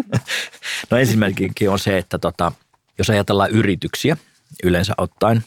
no 0.90 0.96
ensimmäinenkin 0.96 1.70
on 1.70 1.78
se, 1.78 1.98
että 1.98 2.18
tota, 2.18 2.52
jos 2.98 3.10
ajatellaan 3.10 3.50
yrityksiä 3.50 4.16
yleensä 4.64 4.94
ottaen, 4.98 5.44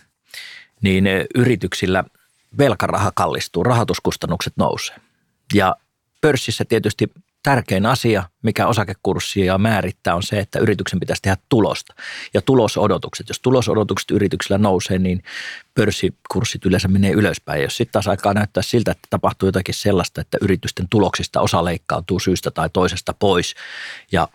niin 0.81 1.05
yrityksillä– 1.36 2.03
velkaraha 2.57 3.11
kallistuu, 3.15 3.63
rahoituskustannukset 3.63 4.53
nousee. 4.57 4.95
Ja 5.53 5.75
pörssissä 6.21 6.65
tietysti 6.65 7.11
tärkein 7.43 7.85
asia, 7.85 8.23
mikä 8.43 8.67
osakekurssia 8.67 9.57
määrittää, 9.57 10.15
on 10.15 10.23
se, 10.23 10.39
että 10.39 10.59
yrityksen 10.59 10.99
pitäisi 10.99 11.21
tehdä 11.21 11.37
tulosta. 11.49 11.93
Ja 12.33 12.41
tulosodotukset. 12.41 13.29
Jos 13.29 13.39
tulosodotukset 13.39 14.11
yrityksellä 14.11 14.57
nousee, 14.57 14.99
niin 14.99 15.23
pörssikurssit 15.73 16.65
yleensä 16.65 16.87
menee 16.87 17.11
ylöspäin. 17.11 17.63
Jos 17.63 17.77
sitten 17.77 17.91
taas 17.91 18.07
aikaa 18.07 18.33
näyttää 18.33 18.63
siltä, 18.63 18.91
että 18.91 19.07
tapahtuu 19.09 19.47
jotakin 19.47 19.75
sellaista, 19.75 20.21
että 20.21 20.37
yritysten 20.41 20.89
tuloksista 20.89 21.41
osa 21.41 21.65
leikkautuu 21.65 22.19
syystä 22.19 22.51
tai 22.51 22.69
toisesta 22.73 23.13
pois 23.13 23.55
ja 24.11 24.27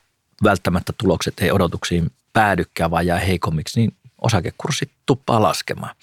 välttämättä 0.43 0.93
tulokset 0.99 1.35
ei 1.41 1.51
odotuksiin 1.51 2.11
päädykään, 2.33 2.91
vaan 2.91 3.07
jää 3.07 3.19
heikommiksi, 3.19 3.81
niin 3.81 3.97
osakekurssit 4.21 4.91
tuppaa 5.07 5.43
laskemaan. 5.43 5.97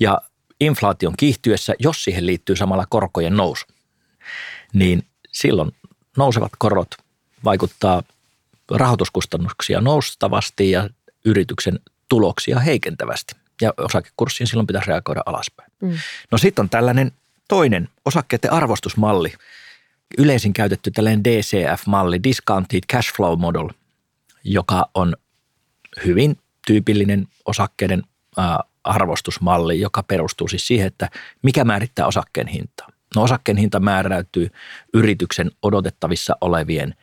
Ja 0.00 0.20
inflaation 0.60 1.14
kiihtyessä, 1.16 1.74
jos 1.78 2.04
siihen 2.04 2.26
liittyy 2.26 2.56
samalla 2.56 2.86
korkojen 2.88 3.36
nousu, 3.36 3.66
niin 4.72 5.06
silloin 5.32 5.72
nousevat 6.16 6.52
korot 6.58 6.88
vaikuttaa 7.44 8.02
rahoituskustannuksia 8.70 9.80
noustavasti 9.80 10.70
ja 10.70 10.90
yrityksen 11.24 11.80
tuloksia 12.08 12.58
heikentävästi. 12.58 13.34
Ja 13.60 13.74
osakekurssiin 13.76 14.46
silloin 14.46 14.66
pitäisi 14.66 14.88
reagoida 14.88 15.22
alaspäin. 15.26 15.72
Mm. 15.82 15.98
No 16.30 16.38
sitten 16.38 16.62
on 16.62 16.70
tällainen 16.70 17.12
toinen 17.48 17.88
osakkeiden 18.04 18.52
arvostusmalli, 18.52 19.32
yleisin 20.18 20.52
käytetty 20.52 20.90
tällainen 20.90 21.24
DCF-malli, 21.24 22.22
Discounted 22.22 22.80
Cash 22.92 23.14
Flow 23.14 23.38
Model, 23.38 23.68
joka 24.44 24.90
on 24.94 25.16
hyvin 26.04 26.38
tyypillinen 26.66 27.28
osakkeiden 27.44 28.02
arvostusmalli, 28.84 29.80
joka 29.80 30.02
perustuu 30.02 30.48
siis 30.48 30.66
siihen, 30.66 30.86
että 30.86 31.10
mikä 31.42 31.64
määrittää 31.64 32.06
osakkeen 32.06 32.46
hintaa. 32.46 32.88
No 33.16 33.22
osakkeen 33.22 33.58
hinta 33.58 33.80
määräytyy 33.80 34.50
yrityksen 34.94 35.50
odotettavissa 35.62 36.36
olevien 36.40 36.94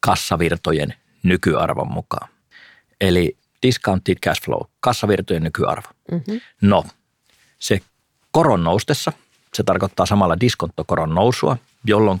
kassavirtojen 0.00 0.94
nykyarvon 1.22 1.92
mukaan. 1.92 2.28
Eli 3.00 3.36
discounted 3.62 4.14
cash 4.14 4.42
flow, 4.42 4.60
kassavirtojen 4.80 5.42
nykyarvo. 5.42 5.88
Mm-hmm. 6.12 6.40
No, 6.60 6.84
se 7.58 7.80
koron 8.30 8.64
noustessa, 8.64 9.12
se 9.54 9.62
tarkoittaa 9.62 10.06
samalla 10.06 10.40
diskonttokoron 10.40 11.14
nousua, 11.14 11.56
jolloin 11.84 12.20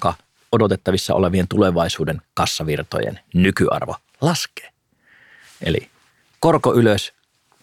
odotettavissa 0.52 1.14
olevien 1.14 1.48
tulevaisuuden 1.48 2.22
kassavirtojen 2.34 3.20
nykyarvo 3.34 3.96
laskee. 4.20 4.70
Eli 5.60 5.90
korko 6.40 6.74
ylös, 6.74 7.12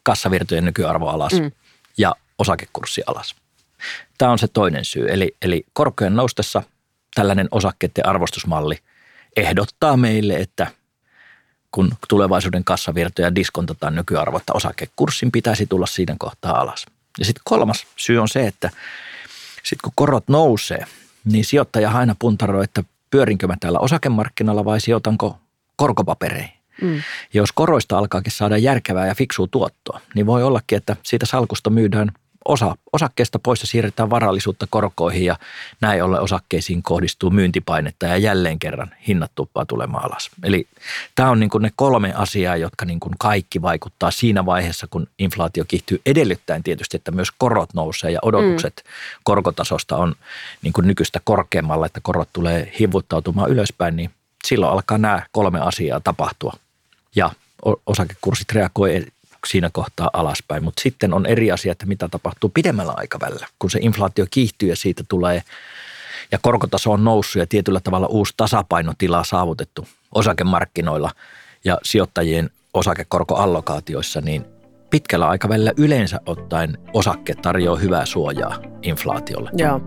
kassavirtojen 0.04 0.66
nykyarvo 0.66 1.08
alas 1.08 1.34
mm. 1.34 1.52
ja 1.98 2.16
osakekurssi 2.38 3.02
alas. 3.08 3.36
Tämä 4.18 4.32
on 4.32 4.39
se 4.39 4.48
toinen 4.48 4.86
syy. 4.86 5.08
Eli, 5.10 5.36
eli 5.42 5.66
korkojen 5.74 6.16
noustessa 6.16 6.63
tällainen 7.16 7.48
osakkeiden 7.52 8.06
arvostusmalli 8.06 8.80
ehdottaa 9.38 9.98
meille, 9.98 10.36
että 10.36 10.68
kun 11.72 11.96
tulevaisuuden 12.10 12.63
kassavirtoja 12.63 13.36
diskontataan 13.36 13.96
nykyarvotta, 13.96 14.54
osakekurssin 14.54 15.32
pitäisi 15.32 15.66
tulla 15.66 15.86
siinä 15.86 16.16
kohtaa 16.20 16.60
alas. 16.60 16.86
Ja 17.20 17.26
sitten 17.26 17.42
kolmas 17.46 17.88
syy 17.96 18.20
on 18.20 18.28
se, 18.28 18.48
että 18.48 18.70
sitten 19.63 19.84
kun 19.84 19.94
korot 19.96 20.28
nousee, 20.28 20.86
niin 21.26 21.46
sijoittaja 21.46 21.92
aina 21.92 22.16
puntaroi, 22.20 22.63
että 22.63 22.84
pyörinkö 23.10 23.48
mä 23.48 23.56
täällä 23.60 23.80
osakemarkkinalla 23.80 24.66
vai 24.66 24.82
sijoitanko 24.82 25.38
korkopapereihin. 25.76 26.62
Mm. 26.84 26.96
Ja 26.96 27.41
jos 27.41 27.52
koroista 27.52 27.98
alkaakin 27.98 28.32
saada 28.32 28.58
järkevää 28.58 29.08
ja 29.08 29.15
fiksua 29.15 29.48
tuottoa, 29.52 30.00
niin 30.15 30.26
voi 30.26 30.43
ollakin, 30.43 30.78
että 30.78 30.96
siitä 31.04 31.26
salkusta 31.26 31.69
myydään 31.69 32.12
osa 32.46 32.76
osakkeesta 32.93 33.39
pois 33.39 33.62
ja 33.62 33.67
siirretään 33.67 34.10
varallisuutta 34.10 34.67
korkoihin 34.69 35.26
ja 35.26 35.36
näin 35.82 36.04
ollen 36.04 36.22
osakkeisiin 36.22 36.84
kohdistuu 36.84 37.30
myyntipainetta 37.30 38.06
ja 38.06 38.17
jälleen 38.17 38.60
kerran 38.60 38.91
hinnat 39.08 39.32
tuppaa 39.36 39.65
tulemaan 39.65 40.06
alas. 40.06 40.30
Eli 40.43 40.67
tämä 41.15 41.30
on 41.30 41.39
niin 41.39 41.50
kuin 41.50 41.62
ne 41.62 41.72
kolme 41.76 42.13
asiaa, 42.13 42.58
jotka 42.58 42.86
niin 42.86 43.00
kuin 43.00 43.13
kaikki 43.19 43.62
vaikuttaa 43.62 44.12
siinä 44.12 44.46
vaiheessa, 44.46 44.88
kun 44.89 45.08
inflaatio 45.19 45.65
kiihtyy 45.67 46.02
edellyttäen 46.06 46.63
tietysti, 46.63 46.98
että 46.98 47.12
myös 47.12 47.32
korot 47.38 47.74
nousee 47.74 48.12
ja 48.12 48.19
odotukset 48.22 48.84
mm. 48.86 48.89
korkotasosta 49.24 49.98
on 49.98 50.15
niin 50.62 50.74
kuin 50.74 50.88
nykyistä 50.88 51.22
korkeammalla, 51.24 51.86
että 51.86 52.00
korot 52.04 52.30
tulee 52.34 52.72
hivuttautumaan 52.80 53.52
ylöspäin, 53.52 53.96
niin 53.96 54.12
silloin 54.48 54.74
alkaa 54.74 54.98
nämä 54.98 55.26
kolme 55.32 55.60
asiaa 55.60 56.00
tapahtua 56.00 56.54
ja 57.15 57.32
osakekurssit 57.86 58.52
reagoi 58.52 59.06
siinä 59.47 59.69
kohtaa 59.73 60.10
alaspäin. 60.13 60.63
Mutta 60.63 60.82
sitten 60.82 61.13
on 61.13 61.26
eri 61.26 61.52
asia, 61.52 61.71
että 61.71 61.86
mitä 61.86 62.10
tapahtuu 62.10 62.52
pidemmällä 62.54 62.93
aikavälillä, 62.95 63.47
kun 63.60 63.71
se 63.71 63.80
inflaatio 63.82 64.26
kiihtyy 64.32 64.69
ja 64.69 64.76
siitä 64.76 65.04
tulee 65.10 65.43
ja 66.32 66.39
korkotaso 66.41 66.91
on 66.91 67.04
noussut 67.04 67.39
ja 67.39 67.47
tietyllä 67.47 67.80
tavalla 67.80 68.08
uusi 68.08 68.34
tasapainotila 68.38 69.23
saavutettu 69.23 69.88
osakemarkkinoilla 70.12 71.12
ja 71.63 71.78
sijoittajien 71.84 72.49
osakekorkoallokaatioissa, 72.73 74.21
niin 74.21 74.45
pitkällä 74.89 75.28
aikavälillä 75.28 75.73
yleensä 75.78 76.19
ottaen 76.26 76.78
osakkeet 76.93 77.41
tarjoaa 77.41 77.80
hyvää 77.80 78.06
suojaa 78.06 78.60
inflaatiolle. 78.82 79.49
Joo. 79.54 79.82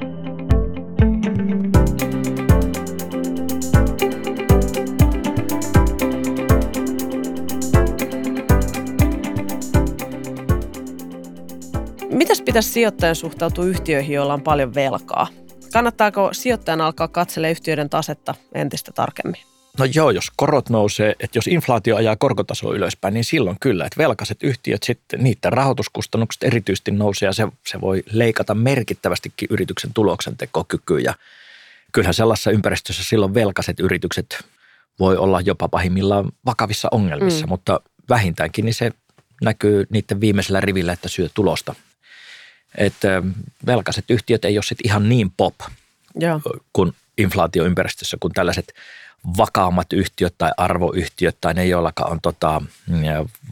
Mitäs 12.16 12.42
pitäisi 12.42 12.72
sijoittajan 12.72 13.16
suhtautua 13.16 13.64
yhtiöihin, 13.64 14.14
joilla 14.14 14.34
on 14.34 14.42
paljon 14.42 14.74
velkaa? 14.74 15.26
Kannattaako 15.72 16.28
sijoittajan 16.32 16.80
alkaa 16.80 17.08
katsella 17.08 17.48
yhtiöiden 17.48 17.90
tasetta 17.90 18.34
entistä 18.54 18.92
tarkemmin? 18.92 19.40
No 19.78 19.84
joo, 19.94 20.10
jos 20.10 20.32
korot 20.36 20.70
nousee, 20.70 21.14
että 21.20 21.38
jos 21.38 21.46
inflaatio 21.46 21.96
ajaa 21.96 22.16
korkotasoa 22.16 22.74
ylöspäin, 22.74 23.14
niin 23.14 23.24
silloin 23.24 23.56
kyllä, 23.60 23.86
että 23.86 24.02
velkaiset 24.02 24.42
yhtiöt 24.42 24.82
sitten, 24.82 25.24
niiden 25.24 25.52
rahoituskustannukset 25.52 26.42
erityisesti 26.42 26.90
nousee 26.90 27.26
ja 27.26 27.32
se, 27.32 27.48
se 27.66 27.80
voi 27.80 28.02
leikata 28.12 28.54
merkittävästikin 28.54 29.48
yrityksen 29.50 29.90
tuloksentekokykyä. 29.94 31.00
Ja 31.00 31.14
kyllähän 31.92 32.14
sellaisessa 32.14 32.50
ympäristössä 32.50 33.04
silloin 33.04 33.34
velkaiset 33.34 33.80
yritykset 33.80 34.44
voi 34.98 35.16
olla 35.16 35.40
jopa 35.40 35.68
pahimmillaan 35.68 36.32
vakavissa 36.46 36.88
ongelmissa, 36.90 37.46
mm. 37.46 37.50
mutta 37.50 37.80
vähintäänkin 38.08 38.64
niin 38.64 38.74
se 38.74 38.90
näkyy 39.42 39.86
niiden 39.90 40.20
viimeisellä 40.20 40.60
rivillä, 40.60 40.92
että 40.92 41.08
syö 41.08 41.28
tulosta 41.34 41.74
että 42.76 43.22
velkaiset 43.66 44.04
yhtiöt 44.10 44.44
ei 44.44 44.56
ole 44.56 44.62
sitten 44.62 44.86
ihan 44.86 45.08
niin 45.08 45.30
pop 45.36 45.54
Joo. 46.14 46.40
kuin 46.72 46.92
inflaatioympäristössä, 47.18 48.16
kuin 48.20 48.32
tällaiset 48.32 48.72
vakaammat 49.38 49.92
yhtiöt 49.92 50.34
tai 50.38 50.50
arvoyhtiöt 50.56 51.36
tai 51.40 51.54
ne, 51.54 51.66
joilla 51.66 51.92
on 52.00 52.20
tota, 52.20 52.62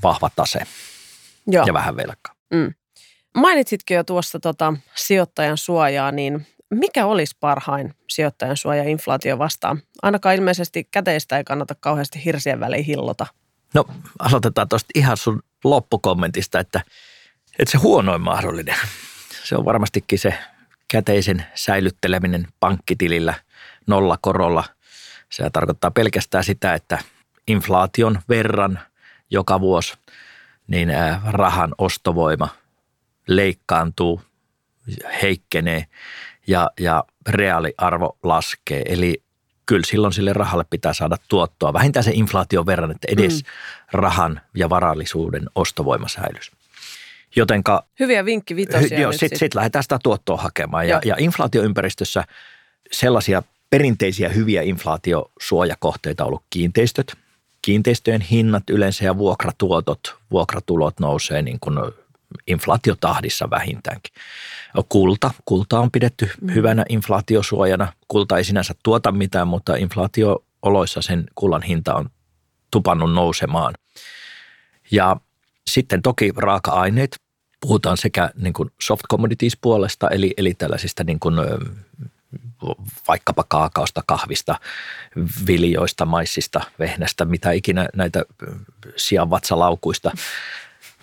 vahva 0.02 0.30
tase 0.36 0.60
Joo. 1.46 1.64
ja 1.66 1.72
vähän 1.72 1.96
velkaa. 1.96 2.34
Mm. 2.50 2.74
Mainitsitkin 3.36 3.94
jo 3.94 4.04
tuossa 4.04 4.40
tota, 4.40 4.74
sijoittajan 4.94 5.58
suojaa, 5.58 6.12
niin 6.12 6.46
mikä 6.70 7.06
olisi 7.06 7.36
parhain 7.40 7.94
sijoittajan 8.08 8.56
suoja 8.56 8.84
inflaatio 8.84 9.38
vastaan? 9.38 9.82
Ainakaan 10.02 10.34
ilmeisesti 10.34 10.88
käteistä 10.90 11.38
ei 11.38 11.44
kannata 11.44 11.74
kauheasti 11.80 12.24
hirsien 12.24 12.60
väliin 12.60 12.84
hillota. 12.84 13.26
No 13.74 13.84
aloitetaan 14.18 14.68
tuosta 14.68 14.88
ihan 14.94 15.16
sun 15.16 15.42
loppukommentista, 15.64 16.60
että, 16.60 16.80
että 17.58 17.72
se 17.72 17.78
huonoin 17.78 18.20
mahdollinen 18.20 18.76
se 19.44 19.56
on 19.56 19.64
varmastikin 19.64 20.18
se 20.18 20.34
käteisen 20.88 21.46
säilytteleminen 21.54 22.48
pankkitilillä 22.60 23.34
nolla 23.86 24.18
korolla. 24.20 24.64
Se 25.30 25.50
tarkoittaa 25.50 25.90
pelkästään 25.90 26.44
sitä, 26.44 26.74
että 26.74 26.98
inflaation 27.48 28.18
verran 28.28 28.80
joka 29.30 29.60
vuosi 29.60 29.94
niin 30.66 30.92
rahan 31.24 31.74
ostovoima 31.78 32.48
leikkaantuu, 33.28 34.20
heikkenee 35.22 35.86
ja, 36.46 36.70
ja 36.80 37.04
reaaliarvo 37.28 38.18
laskee. 38.22 38.82
Eli 38.88 39.22
kyllä 39.66 39.86
silloin 39.86 40.12
sille 40.12 40.32
rahalle 40.32 40.64
pitää 40.70 40.94
saada 40.94 41.16
tuottoa 41.28 41.72
vähintään 41.72 42.04
se 42.04 42.10
inflaation 42.14 42.66
verran, 42.66 42.90
että 42.90 43.08
edes 43.10 43.42
mm. 43.42 43.48
rahan 43.92 44.40
ja 44.54 44.70
varallisuuden 44.70 45.42
ostovoima 45.54 46.08
säilyisi. 46.08 46.52
Jotenka, 47.36 47.84
Hyviä 48.00 48.24
vinkkivitosia. 48.24 49.00
Joo, 49.00 49.12
sitten 49.12 49.28
sit, 49.28 49.38
sit 49.38 49.54
lähdetään 49.54 49.82
sitä 49.82 49.98
tuottoa 50.02 50.36
hakemaan. 50.36 50.88
Ja, 50.88 51.00
ja 51.04 51.16
inflaatioympäristössä 51.18 52.24
sellaisia 52.92 53.42
perinteisiä 53.70 54.28
hyviä 54.28 54.62
inflaatiosuojakohteita 54.62 56.24
on 56.24 56.28
ollut 56.28 56.44
kiinteistöt. 56.50 57.14
Kiinteistöjen 57.62 58.20
hinnat 58.20 58.70
yleensä 58.70 59.04
ja 59.04 59.18
vuokratuotot, 59.18 60.16
vuokratulot 60.30 61.00
nousee 61.00 61.42
niin 61.42 61.60
kuin 61.60 61.78
inflaatiotahdissa 62.46 63.50
vähintäänkin. 63.50 64.14
Kulta, 64.88 65.30
kulta 65.44 65.80
on 65.80 65.90
pidetty 65.90 66.30
mm. 66.40 66.54
hyvänä 66.54 66.84
inflaatiosuojana. 66.88 67.92
Kulta 68.08 68.38
ei 68.38 68.44
sinänsä 68.44 68.74
tuota 68.82 69.12
mitään, 69.12 69.48
mutta 69.48 69.76
inflaatiooloissa 69.76 71.02
sen 71.02 71.24
kullan 71.34 71.62
hinta 71.62 71.94
on 71.94 72.10
tupannut 72.70 73.12
nousemaan. 73.12 73.74
Ja 74.90 75.16
sitten 75.70 76.02
toki 76.02 76.32
raaka-aineet, 76.36 77.16
puhutaan 77.64 77.96
sekä 77.96 78.30
niin 78.36 78.52
kuin 78.52 78.70
soft 78.80 79.02
commodities 79.10 79.56
puolesta, 79.56 80.08
eli, 80.08 80.34
eli 80.36 80.54
tällaisista 80.54 81.04
niin 81.04 81.20
kuin, 81.20 81.34
vaikkapa 83.08 83.44
kaakaosta, 83.48 84.02
kahvista, 84.06 84.60
viljoista, 85.46 86.04
maissista, 86.04 86.60
vehnästä, 86.78 87.24
mitä 87.24 87.50
ikinä 87.50 87.88
näitä 87.94 88.24
sianvatsalaukuista. 88.96 90.12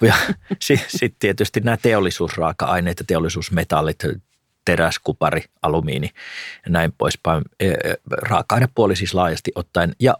Ja 0.01 0.13
sitten 0.61 0.99
sit 0.99 1.15
tietysti 1.19 1.59
nämä 1.59 1.77
teollisuusraaka-aineet 1.77 2.99
ja 2.99 3.05
teollisuusmetallit, 3.07 4.03
teräs, 4.65 4.99
kupari, 4.99 5.43
alumiini 5.61 6.09
ja 6.65 6.71
näin 6.71 6.93
poispäin. 6.97 7.43
E, 7.59 7.69
e, 7.69 7.95
raaka-ainepuoli 8.11 8.95
siis 8.95 9.13
laajasti 9.13 9.51
ottaen. 9.55 9.95
Ja 9.99 10.17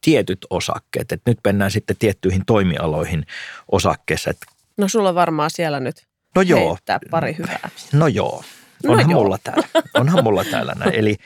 tietyt 0.00 0.46
osakkeet. 0.50 1.12
Et 1.12 1.22
nyt 1.26 1.38
mennään 1.44 1.70
sitten 1.70 1.96
tiettyihin 1.98 2.42
toimialoihin 2.46 3.26
osakkeessa. 3.72 4.30
Et 4.30 4.38
No 4.76 4.88
sulla 4.88 5.14
varmaan 5.14 5.50
siellä 5.50 5.80
nyt 5.80 6.06
no 6.34 6.42
joo. 6.42 6.68
heittää 6.68 6.98
pari 7.10 7.36
hyvää. 7.38 7.70
No 7.92 8.06
joo, 8.06 8.44
no 8.84 8.92
onhan, 8.92 9.06
no 9.06 9.12
joo. 9.12 9.22
Mulla 9.22 9.38
täällä, 9.38 9.68
onhan 9.94 10.24
mulla 10.24 10.44
täällä 10.44 10.72
näin. 10.78 10.94
Eli 10.94 11.16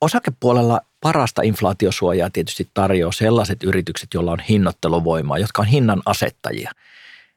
osakepuolella 0.00 0.80
parasta 1.00 1.42
inflaatiosuojaa 1.42 2.30
tietysti 2.30 2.68
tarjoaa 2.74 3.12
sellaiset 3.12 3.62
yritykset, 3.62 4.08
joilla 4.14 4.32
on 4.32 4.40
hinnoitteluvoimaa, 4.40 5.38
jotka 5.38 5.62
on 5.62 5.68
hinnan 5.68 6.02
asettajia. 6.06 6.70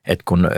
Et 0.05 0.23
kun 0.23 0.49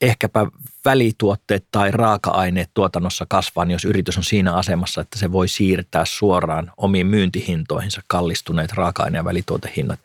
ehkäpä 0.00 0.46
välituotteet 0.84 1.66
tai 1.70 1.90
raaka-aineet 1.90 2.70
tuotannossa 2.74 3.26
kasvaa, 3.28 3.64
niin 3.64 3.72
jos 3.72 3.84
yritys 3.84 4.18
on 4.18 4.24
siinä 4.24 4.54
asemassa, 4.54 5.00
että 5.00 5.18
se 5.18 5.32
voi 5.32 5.48
siirtää 5.48 6.04
suoraan 6.04 6.72
omiin 6.76 7.06
myyntihintoihinsa 7.06 8.02
kallistuneet 8.06 8.72
raaka-aine- 8.72 9.18
ja 9.18 9.24
välituotehinnat, 9.24 10.00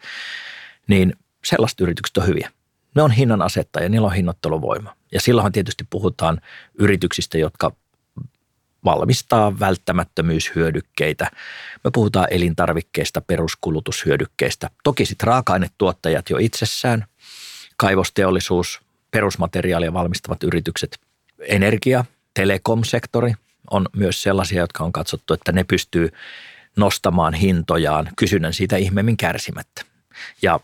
niin 0.88 1.15
sellaiset 1.45 1.82
yritykset 1.82 2.17
on 2.17 2.27
hyviä. 2.27 2.51
Ne 2.95 3.02
on 3.02 3.12
hinnan 3.12 3.41
asettajia, 3.41 3.89
niillä 3.89 4.08
on 4.08 4.13
hinnoitteluvoima. 4.13 4.95
Ja 5.12 5.21
silloinhan 5.21 5.52
tietysti 5.52 5.88
puhutaan 5.89 6.41
yrityksistä, 6.80 7.38
jotka 7.38 7.71
valmistaa 8.86 9.60
välttämättömyyshyödykkeitä. 9.60 11.32
Me 11.84 11.91
puhutaan 11.93 12.28
elintarvikkeista, 12.32 13.21
peruskulutushyödykkeistä. 13.21 14.69
Toki 14.84 15.06
sitten 15.06 15.28
raaka-ainetuottajat 15.28 16.30
jo 16.30 16.38
itsessään, 16.38 17.06
kaivosteollisuus, 17.78 18.82
perusmateriaalia 19.12 19.93
valmistavat 19.93 20.43
yritykset, 20.43 20.99
energia, 21.39 22.06
telekom-sektori 22.34 23.34
on 23.71 23.88
myös 23.95 24.23
sellaisia, 24.23 24.60
jotka 24.60 24.84
on 24.84 24.91
katsottu, 24.91 25.34
että 25.34 25.52
ne 25.52 25.63
pystyy 25.63 26.10
nostamaan 26.75 27.34
hintojaan 27.34 28.10
kysynnän 28.15 28.54
siitä 28.54 28.78
ihmeemmin 28.78 29.17
kärsimättä. 29.17 29.82
Ja 30.41 30.60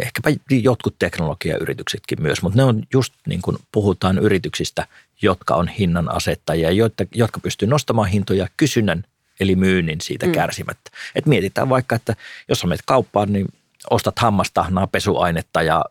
ehkäpä 0.00 0.30
jotkut 0.50 0.94
teknologiayrityksetkin 0.98 2.22
myös, 2.22 2.42
mutta 2.42 2.56
ne 2.56 2.64
on 2.64 2.82
just 2.92 3.14
niin 3.26 3.42
kuin 3.42 3.56
puhutaan 3.72 4.18
yrityksistä, 4.18 4.86
jotka 5.22 5.54
on 5.54 5.68
hinnan 5.68 6.14
asettajia, 6.14 6.70
jotka 7.14 7.40
pystyy 7.40 7.68
nostamaan 7.68 8.08
hintoja 8.08 8.48
kysynnän 8.56 9.04
eli 9.40 9.56
myynnin 9.56 10.00
siitä 10.00 10.26
mm. 10.26 10.32
kärsimättä. 10.32 10.90
Et 11.14 11.26
mietitään 11.26 11.68
vaikka, 11.68 11.96
että 11.96 12.16
jos 12.48 12.64
menet 12.64 12.82
kauppaan, 12.86 13.32
niin 13.32 13.48
ostat 13.90 14.18
hammastahnaa, 14.18 14.86
pesuainetta 14.86 15.62
ja 15.62 15.84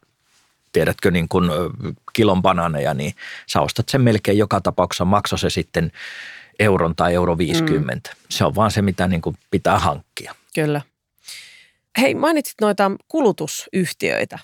tiedätkö 0.72 1.12
niin 1.12 1.28
kuin 1.28 1.50
kilon 2.14 2.42
bananeja, 2.42 2.94
niin 2.94 3.14
sä 3.48 3.62
ostat 3.62 3.90
sen 3.90 4.02
melkein 4.02 4.38
joka 4.38 4.62
tapauksessa, 4.62 5.06
makso 5.06 5.38
se 5.38 5.50
sitten 5.50 5.92
euron 6.60 6.96
tai 6.96 7.14
euro 7.14 7.38
50. 7.38 8.10
Mm. 8.10 8.20
Se 8.30 8.46
on 8.46 8.56
vaan 8.56 8.72
se, 8.72 8.82
mitä 8.82 9.08
niin 9.08 9.22
kuin 9.22 9.38
pitää 9.52 9.80
hankkia. 9.80 10.36
Kyllä. 10.56 10.82
Hei, 11.98 12.16
mainitsit 12.16 12.56
noita 12.62 12.92
kulutusyhtiöitä. 13.08 14.40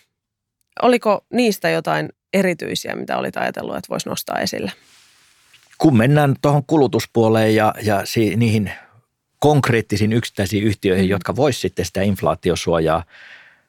Oliko 0.81 1.25
niistä 1.33 1.69
jotain 1.69 2.09
erityisiä, 2.33 2.95
mitä 2.95 3.17
olit 3.17 3.37
ajatellut, 3.37 3.75
että 3.75 3.89
voisi 3.89 4.09
nostaa 4.09 4.39
esille? 4.39 4.71
Kun 5.77 5.97
mennään 5.97 6.35
tuohon 6.41 6.65
kulutuspuoleen 6.65 7.55
ja, 7.55 7.73
ja 7.83 8.01
si, 8.05 8.35
niihin 8.35 8.71
konkreettisiin 9.39 10.13
yksittäisiin 10.13 10.63
yhtiöihin, 10.63 11.05
mm. 11.05 11.09
jotka 11.09 11.35
voisivat 11.35 11.61
sitten 11.61 11.85
sitä 11.85 12.01
inflaatiosuojaa 12.01 13.03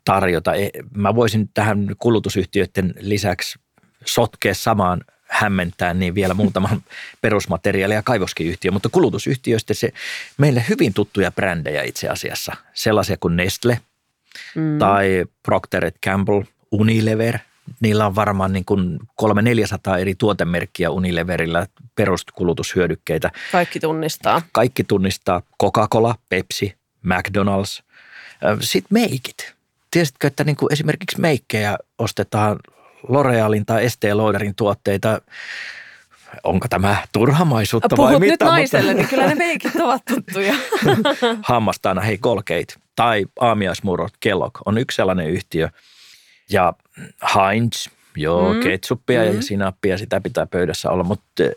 tarjota. 0.04 0.54
E, 0.54 0.70
mä 0.96 1.14
voisin 1.14 1.50
tähän 1.54 1.88
kulutusyhtiöiden 1.98 2.94
lisäksi 3.00 3.58
sotkea 4.06 4.54
samaan 4.54 5.00
hämmentää 5.34 5.94
niin 5.94 6.14
vielä 6.14 6.34
muutaman 6.34 6.82
perusmateriaali- 7.22 7.94
ja 7.94 8.02
kaivoskiyhtiö, 8.02 8.70
mutta 8.70 8.88
kulutusyhtiöistä 8.88 9.74
se 9.74 9.92
meille 10.38 10.64
hyvin 10.68 10.94
tuttuja 10.94 11.32
brändejä 11.32 11.82
itse 11.82 12.08
asiassa. 12.08 12.56
Sellaisia 12.74 13.16
kuin 13.20 13.36
Nestle 13.36 13.80
mm. 14.54 14.78
tai 14.78 15.24
Procter 15.42 15.92
Gamble, 16.04 16.44
Unilever. 16.70 17.38
Niillä 17.80 18.06
on 18.06 18.14
varmaan 18.14 18.52
niin 18.52 18.64
kuin 18.64 18.98
300-400 19.22 19.98
eri 19.98 20.14
tuotemerkkiä 20.14 20.90
Unileverillä 20.90 21.66
peruskulutushyödykkeitä. 21.94 23.30
Kaikki 23.52 23.80
tunnistaa. 23.80 24.42
Kaikki 24.52 24.84
tunnistaa. 24.84 25.42
Coca-Cola, 25.62 26.14
Pepsi, 26.28 26.74
McDonald's. 27.06 27.82
Sitten 28.60 28.88
meikit 28.90 29.54
tiesitkö, 29.90 30.26
että 30.26 30.44
niin 30.44 30.56
kuin 30.56 30.72
esimerkiksi 30.72 31.20
meikkejä 31.20 31.78
ostetaan 31.98 32.58
L'Orealin 33.08 33.64
tai 33.66 33.84
Estee 33.84 34.14
Lauderin 34.14 34.54
tuotteita 34.54 35.20
onko 36.44 36.68
tämä 36.70 36.96
turhamaisuutta 37.12 37.96
Puhut 37.96 38.10
vai 38.10 38.20
nyt 38.20 38.30
mitä? 38.30 38.44
naiselle, 38.44 38.94
mutta... 38.94 38.96
niin 38.96 39.08
kyllä 39.08 39.26
ne 39.26 39.34
meikit 39.34 39.76
ovat 39.76 40.02
tuttuja. 40.04 40.54
Hammastaana, 41.42 42.00
hei 42.00 42.18
Colgate 42.18 42.74
tai 42.96 43.26
aamiaismurrot 43.40 44.12
Kellogg 44.20 44.58
on 44.66 44.78
yksi 44.78 44.96
sellainen 44.96 45.30
yhtiö. 45.30 45.68
Ja 46.50 46.72
Heinz, 47.34 47.88
joo, 48.16 48.54
mm. 48.54 48.60
ketsuppia 48.60 49.20
mm. 49.20 49.36
ja 49.36 49.42
sinappia, 49.42 49.98
sitä 49.98 50.20
pitää 50.20 50.46
pöydässä 50.46 50.90
olla, 50.90 51.04
mutta 51.04 51.42
eh, 51.42 51.50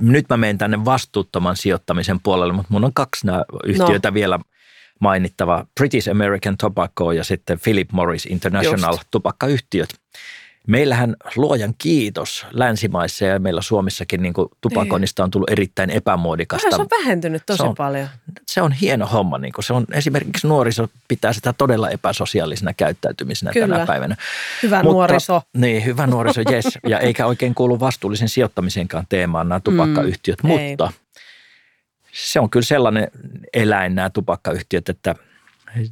nyt 0.00 0.26
mä 0.28 0.36
menen 0.36 0.58
tänne 0.58 0.84
vastuuttoman 0.84 1.56
sijoittamisen 1.56 2.20
puolelle, 2.20 2.52
mutta 2.52 2.72
mun 2.72 2.84
on 2.84 2.94
kaksi 2.94 3.26
nämä 3.26 3.44
yhtiötä 3.64 4.10
no. 4.10 4.14
vielä 4.14 4.38
mainittava 5.00 5.66
British 5.80 6.10
American 6.10 6.56
Tobacco 6.56 7.12
ja 7.12 7.24
sitten 7.24 7.60
Philip 7.60 7.92
Morris 7.92 8.26
International 8.26 8.92
Just. 8.92 9.08
tupakkayhtiöt. 9.10 9.88
Meillähän 10.66 11.16
luojan 11.36 11.74
kiitos 11.78 12.46
länsimaissa 12.50 13.24
ja 13.24 13.38
meillä 13.38 13.62
Suomessakin 13.62 14.22
niin 14.22 14.34
kuin 14.34 14.48
tupakoinnista 14.60 15.24
on 15.24 15.30
tullut 15.30 15.50
erittäin 15.50 15.90
epämuodikasta. 15.90 16.70
se 16.70 16.82
on 16.82 16.86
vähentynyt 16.90 17.42
tosi 17.46 17.56
se 17.56 17.62
on, 17.62 17.74
paljon. 17.74 18.08
Se 18.46 18.62
on 18.62 18.72
hieno 18.72 19.06
homma. 19.06 19.38
Niin 19.38 19.52
kuin 19.52 19.64
se 19.64 19.72
on, 19.72 19.86
esimerkiksi 19.92 20.46
nuoriso 20.46 20.88
pitää 21.08 21.32
sitä 21.32 21.52
todella 21.52 21.90
epäsosiaalisena 21.90 22.72
käyttäytymisenä 22.74 23.52
Kyllä. 23.52 23.74
tänä 23.74 23.86
päivänä. 23.86 24.16
Hyvä 24.62 24.82
Mutta, 24.82 24.92
nuoriso. 24.92 25.42
Niin, 25.56 25.84
hyvä 25.84 26.06
nuoriso, 26.06 26.40
yes. 26.50 26.78
ja 26.86 26.98
eikä 26.98 27.26
oikein 27.26 27.54
kuulu 27.54 27.80
vastuullisen 27.80 28.28
sijoittamisenkaan 28.28 29.06
teemaan 29.08 29.48
nämä 29.48 29.60
tupakkayhtiöt. 29.60 30.42
Mm, 30.42 30.48
mutta 30.48 30.62
ei 30.62 30.76
se 32.12 32.40
on 32.40 32.50
kyllä 32.50 32.64
sellainen 32.64 33.10
eläin 33.52 33.94
nämä 33.94 34.10
tupakkayhtiöt, 34.10 34.88
että 34.88 35.14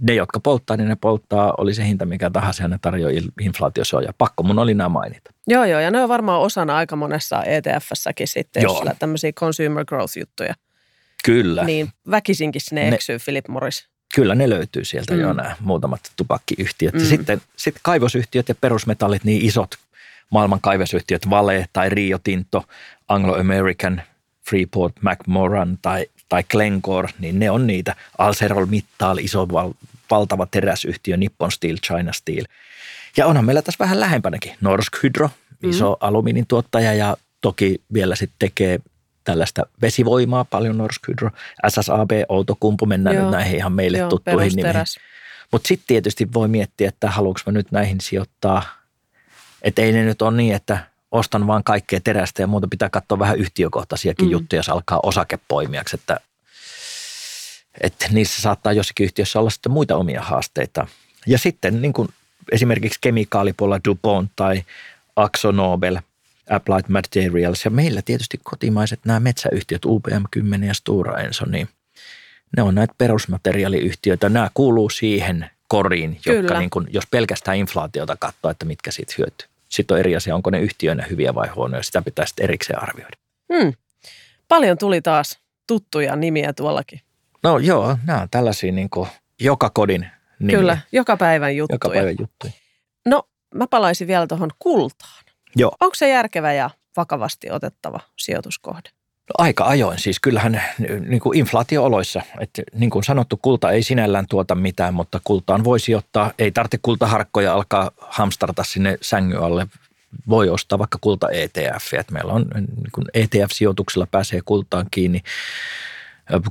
ne, 0.01 0.15
jotka 0.15 0.41
polttaa, 0.41 0.77
niin 0.77 0.89
ne 0.89 0.97
polttaa, 1.01 1.55
oli 1.59 1.75
se 1.75 1.87
hinta 1.87 2.07
mikä 2.07 2.31
tahansa, 2.31 2.63
ja 2.63 2.69
ne 2.69 2.79
tarjoaa 2.83 3.13
inflaatiosuojaa. 3.41 4.13
Pakko 4.19 4.43
mun 4.43 4.59
oli 4.59 4.75
nämä 4.75 4.89
mainita. 4.89 5.31
Joo, 5.47 5.65
joo, 5.65 5.81
ja 5.81 5.91
ne 5.91 6.03
on 6.03 6.09
varmaan 6.09 6.41
osana 6.41 6.77
aika 6.77 6.97
monessa 6.97 7.43
ETF-säkin 7.43 8.29
sitten, 8.29 8.63
joo. 8.63 8.85
jos 8.85 8.97
tämmöisiä 8.99 9.33
consumer 9.33 9.85
growth-juttuja. 9.85 10.55
Kyllä. 11.25 11.65
Niin 11.65 11.89
väkisinkin 12.11 12.61
sinne 12.61 12.91
ne, 12.91 12.95
eksyy 12.95 13.19
Philip 13.25 13.49
Morris. 13.49 13.89
Kyllä 14.15 14.35
ne 14.35 14.51
löytyy 14.51 14.85
sieltä 14.85 15.15
mm. 15.15 15.21
jo 15.21 15.33
nämä 15.33 15.57
muutamat 15.61 16.01
tupakkiyhtiöt. 16.17 16.95
Mm. 16.95 17.01
sitten, 17.01 17.41
sitten 17.57 17.81
kaivosyhtiöt 17.85 18.49
ja 18.49 18.55
perusmetallit, 18.55 19.25
niin 19.25 19.45
isot 19.45 19.75
maailman 20.31 20.61
kaivosyhtiöt, 20.61 21.31
Vale 21.31 21.69
tai 21.73 21.89
Rio 21.89 22.19
Tinto, 22.19 22.65
Anglo 23.09 23.35
American, 23.35 24.03
Freeport, 24.51 24.95
McMoran 25.03 25.79
tai, 25.83 26.07
tai 26.31 26.45
Glencore, 26.51 27.09
niin 27.19 27.39
ne 27.39 27.51
on 27.51 27.67
niitä. 27.67 27.97
Alcerol 28.19 28.67
Mittal, 28.67 29.19
iso 29.19 29.49
val, 29.53 29.73
valtava 30.11 30.47
teräsyhtiö, 30.47 31.17
Nippon 31.17 31.53
Steel, 31.53 31.77
China 31.87 32.13
Steel. 32.13 32.45
Ja 33.17 33.27
onhan 33.27 33.45
meillä 33.45 33.63
tässä 33.63 33.85
vähän 33.85 34.01
lähempänäkin 34.01 34.57
Norsk 34.61 35.03
Hydro, 35.03 35.31
iso 35.63 35.91
mm. 35.91 35.97
alumiinin 36.01 36.47
tuottaja 36.47 36.95
ja 36.95 37.17
toki 37.41 37.83
vielä 37.93 38.17
sitten 38.17 38.37
tekee 38.39 38.81
tällaista 39.25 39.63
vesivoimaa 39.83 40.45
paljon 40.45 40.79
Norsk 40.79 41.09
Hydro. 41.09 41.31
SSAB, 41.69 42.11
Outokumpu, 42.29 42.87
mennään 42.87 43.17
Joo. 43.17 43.25
nyt 43.25 43.33
näihin 43.33 43.57
ihan 43.57 43.73
meille 43.73 43.99
Joo, 43.99 44.09
tuttuihin 44.09 44.53
nimiin. 44.57 44.75
Mutta 45.53 45.69
sitten 45.69 45.87
tietysti 45.87 46.29
voi 46.35 46.49
miettiä, 46.49 46.89
että 46.89 47.11
haluanko 47.11 47.41
mä 47.47 47.53
nyt 47.53 47.73
näihin 47.73 48.01
sijoittaa. 48.01 48.63
Että 49.63 49.83
ei 49.83 49.93
ne 49.93 50.05
nyt 50.05 50.23
ole 50.23 50.37
niin, 50.37 50.55
että 50.55 50.79
ostan 51.13 51.47
vaan 51.47 51.65
kaikkea 51.65 52.01
terästä 52.01 52.43
ja 52.43 52.47
muuta 52.47 52.69
pitää 52.69 52.91
katsoa 52.91 53.19
vähän 53.19 53.39
yhtiökohtaisiakin 53.39 54.27
mm. 54.27 54.33
juttuja, 54.33 54.59
jos 54.59 54.69
alkaa 54.69 55.01
osakepoimijaksi, 55.03 55.97
että, 55.97 56.21
että 57.81 58.07
niissä 58.11 58.43
saattaa 58.43 58.73
jossakin 58.73 59.05
yhtiössä 59.05 59.41
olla 59.41 59.51
sitten 59.51 59.73
muita 59.73 59.97
omia 59.97 60.23
haasteita. 60.23 60.87
Ja 61.27 61.39
sitten 61.39 61.83
niin 61.83 61.93
kuin 61.93 62.09
esimerkiksi 62.53 62.99
kemikaalipuolella 63.01 63.81
DuPont 63.89 64.31
tai 64.37 64.65
Axonobel, 65.17 65.99
Applied 66.51 66.85
Materials 66.89 67.65
ja 67.65 67.71
meillä 67.71 68.03
tietysti 68.03 68.41
kotimaiset 68.43 69.01
nämä 69.05 69.21
metsäyhtiöt 69.21 69.87
UPM10 69.87 70.65
ja 70.65 70.75
Stura 70.75 71.19
Enso, 71.19 71.45
niin 71.47 71.69
ne 72.57 72.63
on 72.63 72.75
näitä 72.75 72.95
perusmateriaaliyhtiöitä. 72.99 74.29
Nämä 74.29 74.51
kuuluu 74.55 74.91
siihen 74.91 75.51
koriin, 75.69 76.21
jotka 76.27 76.59
niin 76.59 76.71
kuin, 76.71 76.87
jos 76.91 77.05
pelkästään 77.11 77.57
inflaatiota 77.57 78.17
katsoo, 78.17 78.51
että 78.51 78.65
mitkä 78.65 78.91
siitä 78.91 79.15
hyötyy. 79.19 79.50
Sitten 79.71 79.95
on 79.95 79.99
eri 80.01 80.17
asia, 80.17 80.35
onko 80.35 80.51
ne 80.51 80.61
yhtiöinä 80.61 81.07
hyviä 81.11 81.35
vai 81.35 81.49
huonoja. 81.49 81.83
Sitä 81.83 82.03
pitää 82.03 82.27
sitten 82.27 82.45
erikseen 82.45 82.83
arvioida. 82.83 83.17
Hmm. 83.55 83.73
Paljon 84.49 84.79
tuli 84.79 85.03
taas 85.03 85.39
tuttuja 85.67 86.17
nimiä 86.17 86.53
tuollakin. 86.53 87.01
No 87.43 87.59
joo, 87.59 87.97
nämä 88.07 88.21
on 88.21 88.29
tällaisia 88.31 88.73
niin 88.73 88.91
kuin 88.91 89.09
joka 89.41 89.71
kodin 89.71 90.07
nimiä. 90.39 90.57
Kyllä, 90.57 90.79
joka 90.93 91.17
päivän 91.17 91.57
juttuja. 91.57 91.75
Joka 91.75 91.89
päivän 91.89 92.17
juttuja. 92.21 92.53
No, 93.07 93.23
mä 93.55 93.67
palaisin 93.67 94.09
vielä 94.09 94.27
tuohon 94.27 94.51
kultaan. 94.59 95.25
Joo. 95.57 95.77
Onko 95.81 95.95
se 95.95 96.09
järkevä 96.09 96.53
ja 96.53 96.71
vakavasti 96.97 97.51
otettava 97.51 98.01
sijoituskohde? 98.19 98.91
No, 99.29 99.35
aika 99.39 99.65
ajoin. 99.65 99.99
Siis 99.99 100.21
kyllähän 100.21 100.63
niin 101.09 101.21
kuin 101.21 101.39
inflaatiooloissa, 101.39 102.23
että 102.41 102.63
niin 102.75 102.91
kuin 102.91 103.05
sanottu, 103.05 103.37
kulta 103.37 103.71
ei 103.71 103.83
sinällään 103.83 104.27
tuota 104.29 104.55
mitään, 104.55 104.95
mutta 104.95 105.21
kultaan 105.25 105.65
voisi 105.65 105.95
ottaa, 105.95 106.33
ei 106.39 106.53
tarvitse 106.53 106.79
kultaharkkoja 106.83 107.55
alkaa 107.55 107.91
hamstarta 107.99 108.65
sinne 108.65 108.99
sängyn 109.01 109.43
alle. 109.43 109.67
Voi 110.29 110.49
ostaa 110.49 110.79
vaikka 110.79 110.99
kulta 111.01 111.31
ETF, 111.31 111.95
että 111.99 112.13
meillä 112.13 112.33
on 112.33 112.47
niin 112.57 112.93
kuin 112.93 113.07
ETF-sijoituksella 113.15 114.07
pääsee 114.11 114.41
kultaan 114.45 114.87
kiinni, 114.91 115.21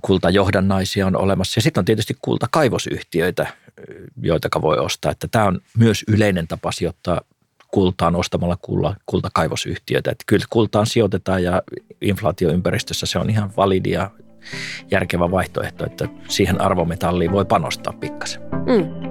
kultajohdannaisia 0.01 1.07
on 1.07 1.15
olemassa. 1.15 1.57
Ja 1.57 1.61
sitten 1.61 1.81
on 1.81 1.85
tietysti 1.85 2.17
kultakaivosyhtiöitä, 2.21 3.47
joita 4.21 4.61
voi 4.61 4.77
ostaa. 4.77 5.11
Että 5.11 5.27
tämä 5.31 5.45
on 5.45 5.61
myös 5.77 6.03
yleinen 6.07 6.47
tapa 6.47 6.71
sijoittaa 6.71 7.21
kultaan 7.71 8.15
ostamalla 8.15 8.57
kulta, 8.61 8.95
kultakaivosyhtiöitä. 9.05 10.11
Että 10.11 10.23
kyllä 10.27 10.45
kultaan 10.49 10.85
sijoitetaan 10.85 11.43
ja 11.43 11.61
inflaatioympäristössä 12.01 13.05
se 13.05 13.19
on 13.19 13.29
ihan 13.29 13.51
validi 13.57 13.91
ja 13.91 14.11
järkevä 14.91 15.31
vaihtoehto, 15.31 15.85
että 15.85 16.07
siihen 16.27 16.61
arvometalliin 16.61 17.31
voi 17.31 17.45
panostaa 17.45 17.93
pikkasen. 17.93 18.41
Mm. 18.41 19.08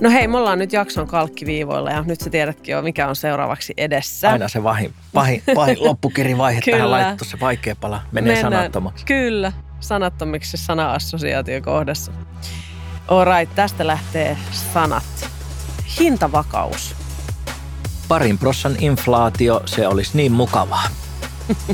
No 0.00 0.10
hei, 0.10 0.28
me 0.28 0.38
ollaan 0.38 0.58
nyt 0.58 0.72
jakson 0.72 1.06
kalkkiviivoilla 1.06 1.90
ja 1.90 2.02
nyt 2.02 2.20
sä 2.20 2.30
tiedätkin 2.30 2.72
jo, 2.72 2.82
mikä 2.82 3.08
on 3.08 3.16
seuraavaksi 3.16 3.74
edessä. 3.76 4.30
Aina 4.30 4.48
se 4.48 4.62
vahin, 4.62 4.94
pahin, 5.12 5.42
pahin 5.54 5.76
loppukirivaihe 5.80 6.60
tähän 6.70 6.90
laitettu 6.90 7.24
se 7.24 7.40
vaikea 7.40 7.76
pala. 7.76 8.02
Menee 8.12 8.34
Mennään, 8.34 8.52
sanattomaksi. 8.52 9.04
Kyllä, 9.04 9.52
sanattomiksi 9.80 10.50
se 10.50 10.56
sana-assosiaatio 10.56 11.62
kohdassa. 11.62 12.12
Alright, 13.08 13.54
tästä 13.54 13.86
lähtee 13.86 14.36
sanat. 14.72 15.30
Hintavakaus. 16.00 16.94
Parin 18.08 18.38
prossan 18.38 18.76
inflaatio, 18.78 19.62
se 19.66 19.86
olisi 19.86 20.10
niin 20.14 20.32
mukavaa. 20.32 20.88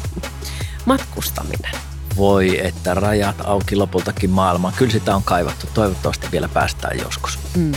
Matkustaminen. 0.85 1.73
Voi, 2.17 2.67
että 2.67 2.95
rajat 2.95 3.37
auki 3.45 3.77
lopultakin 3.77 4.31
maailmaan. 4.31 4.75
Kyllä 4.77 4.93
sitä 4.93 5.17
on 5.17 5.23
kaivattu. 5.23 5.67
Toivottavasti 5.75 6.27
vielä 6.33 6.49
päästään 6.49 6.99
joskus. 6.99 7.39
Mm. 7.57 7.73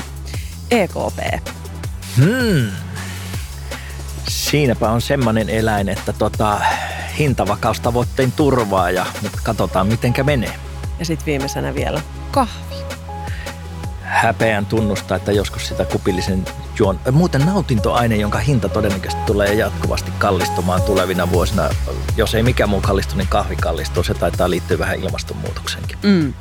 EKP? 0.72 1.50
Hmm. 2.18 2.72
Siinäpä 4.28 4.90
on 4.90 5.02
semmoinen 5.02 5.50
eläin, 5.50 5.90
että 5.90 6.14
tota, 6.14 6.62
hintavakaustavoitteen 7.20 8.32
turvaa 8.32 8.92
ja 8.92 9.06
mutta 9.22 9.40
katsotaan 9.44 9.88
mitenkä 9.88 10.24
menee. 10.24 10.54
Ja 11.00 11.06
sitten 11.06 11.26
viimeisenä 11.26 11.76
vielä 11.76 12.02
kahvi. 12.32 12.76
Häpeän 14.02 14.66
tunnustaa, 14.66 15.18
että 15.18 15.32
joskus 15.32 15.68
sitä 15.68 15.86
kupillisen 15.86 16.46
juon. 16.80 17.00
Muuten 17.12 17.46
nautintoaine, 17.46 18.16
jonka 18.16 18.40
hinta 18.40 18.70
todennäköisesti 18.70 19.24
tulee 19.26 19.54
jatkuvasti 19.54 20.12
kallistumaan 20.18 20.82
tulevina 20.82 21.32
vuosina. 21.32 21.70
Jos 22.18 22.36
ei 22.36 22.44
mikään 22.44 22.70
muu 22.70 22.82
kallistu, 22.82 23.16
niin 23.16 23.28
kahvi 23.28 23.56
kallistuu. 23.56 24.04
Se 24.04 24.14
taitaa 24.14 24.50
liittyä 24.50 24.80
vähän 24.80 25.00
ilmastonmuutokseenkin. 25.00 25.98
Mm. 26.04 26.34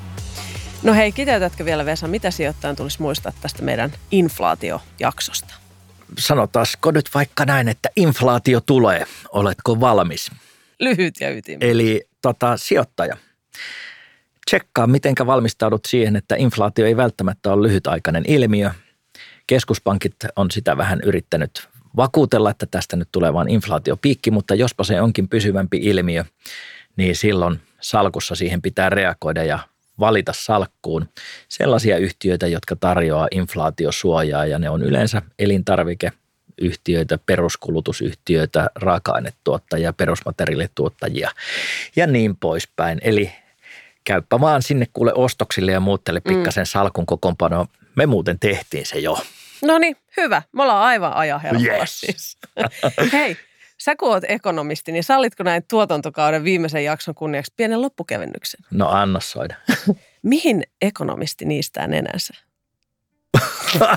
No 0.83 0.95
hei, 0.95 1.13
kiteytätkö 1.13 1.65
vielä 1.65 1.85
Vesa, 1.87 2.09
mitä 2.09 2.31
sijoittajan 2.31 2.77
tulisi 2.77 3.03
muistaa 3.03 3.33
tästä 3.41 3.63
meidän 3.63 3.93
inflaatiojaksosta? 4.11 5.55
Sanotaanko 6.19 6.91
nyt 6.91 7.11
vaikka 7.15 7.45
näin, 7.45 7.69
että 7.69 7.89
inflaatio 7.97 8.61
tulee. 8.61 9.05
Oletko 9.29 9.81
valmis? 9.81 10.31
Lyhyt 10.81 11.15
ja 11.21 11.31
ytimellinen. 11.31 11.71
Eli 11.71 12.09
tota, 12.23 12.57
sijoittaja. 12.57 13.17
Tsekkaa, 14.47 14.87
miten 14.87 15.15
valmistaudut 15.27 15.85
siihen, 15.87 16.17
että 16.17 16.37
inflaatio 16.39 16.87
ei 16.87 16.97
välttämättä 16.97 17.53
ole 17.53 17.69
lyhytaikainen 17.69 18.25
ilmiö. 18.29 18.71
Keskuspankit 19.47 20.15
on 20.37 20.51
sitä 20.51 20.77
vähän 20.77 21.01
yrittänyt 21.05 21.69
vakuutella, 21.97 22.51
että 22.51 22.67
tästä 22.67 22.97
nyt 22.97 23.09
tulee 23.13 23.33
vain 23.33 23.49
inflaatiopiikki, 23.51 24.31
mutta 24.31 24.55
jospa 24.55 24.85
se 24.85 25.01
onkin 25.01 25.29
pysyvämpi 25.29 25.77
ilmiö, 25.77 26.25
niin 26.97 27.17
silloin 27.17 27.61
salkussa 27.81 28.35
siihen 28.35 28.63
pitää 28.63 28.91
reagoida 28.91 29.45
ja 29.45 29.59
valita 30.01 30.33
salkkuun 30.35 31.09
sellaisia 31.49 31.97
yhtiöitä, 31.97 32.47
jotka 32.47 32.77
tarjoaa 32.77 33.29
inflaatiosuojaa 33.31 34.47
ja 34.47 34.59
ne 34.59 34.71
on 34.71 34.83
yleensä 34.83 35.23
elintarvikeyhtiöitä, 35.39 37.19
peruskulutusyhtiöitä, 37.27 38.71
raaka-ainetuottajia, 38.75 39.93
perusmateriaalituottajia 39.93 41.31
ja 41.97 42.07
niin 42.07 42.37
poispäin. 42.37 42.99
Eli 43.03 43.33
käyppä 44.05 44.41
vaan 44.41 44.63
sinne 44.63 44.87
kuule 44.93 45.13
ostoksille 45.15 45.73
ja 45.73 45.81
muuttele 45.81 46.21
mm. 46.25 46.35
pikkasen 46.35 46.63
mm. 46.63 46.67
salkun 46.67 47.07
kokoonpano. 47.07 47.67
Me 47.95 48.07
muuten 48.07 48.39
tehtiin 48.39 48.87
se 48.87 48.99
jo. 48.99 49.19
No 49.63 49.79
niin, 49.79 49.97
hyvä. 50.17 50.43
Me 50.53 50.63
ollaan 50.63 50.83
aivan 50.83 51.13
ajan 51.13 51.41
yes. 51.65 52.01
siis. 52.01 52.39
Hei, 53.13 53.37
Sä 53.87 53.97
kun 53.97 54.09
oot 54.09 54.25
ekonomisti, 54.29 54.93
niin 54.93 55.05
sallitko 55.05 55.43
näin 55.43 55.63
tuotantokauden 55.71 56.45
viimeisen 56.45 56.85
jakson 56.85 57.15
kunniaksi 57.15 57.53
pienen 57.57 57.83
loppukevennyksen? 57.83 58.61
No 58.71 58.89
anna 58.89 59.21
soida. 59.21 59.55
Mihin 60.23 60.63
ekonomisti 60.83 61.45
niistää 61.45 61.87
nenänsä? 61.87 62.35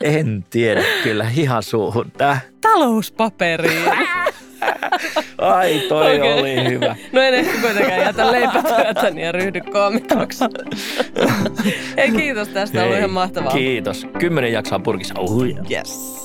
en 0.00 0.44
tiedä, 0.50 0.82
kyllä 1.02 1.30
ihan 1.36 1.62
suuhun. 1.62 2.12
Tää. 2.18 2.40
Talouspaperiin. 2.60 3.92
Ai, 5.38 5.80
toi 5.88 6.16
okay. 6.16 6.32
oli 6.32 6.64
hyvä. 6.64 6.96
No 7.12 7.20
en 7.20 7.34
ehkä 7.34 7.60
kuitenkaan 7.60 8.00
jätä 8.00 8.32
leipätyötäni 8.32 9.22
ja 9.22 9.32
ryhdy 9.32 9.60
koomikoksi. 9.60 10.44
Hei, 11.96 12.10
kiitos 12.10 12.48
tästä, 12.48 12.78
Hei, 12.78 12.86
ollut 12.86 12.98
ihan 12.98 13.10
mahtavaa. 13.10 13.52
Kiitos. 13.52 14.06
Kymmenen 14.18 14.52
jaksoa 14.52 14.78
purkissa. 14.78 15.14
Oh, 15.18 15.42
yes. 15.70 16.23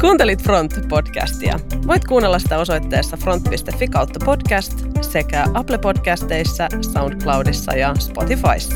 Kuuntelit 0.00 0.42
Front-podcastia. 0.42 1.60
Voit 1.86 2.04
kuunnella 2.04 2.38
sitä 2.38 2.58
osoitteessa 2.58 3.16
front.fi 3.16 3.88
kautta 3.88 4.24
podcast 4.24 4.72
sekä 5.00 5.44
Apple 5.54 5.78
Podcasteissa, 5.78 6.68
SoundCloudissa 6.92 7.72
ja 7.72 7.94
Spotifyssa. 7.98 8.74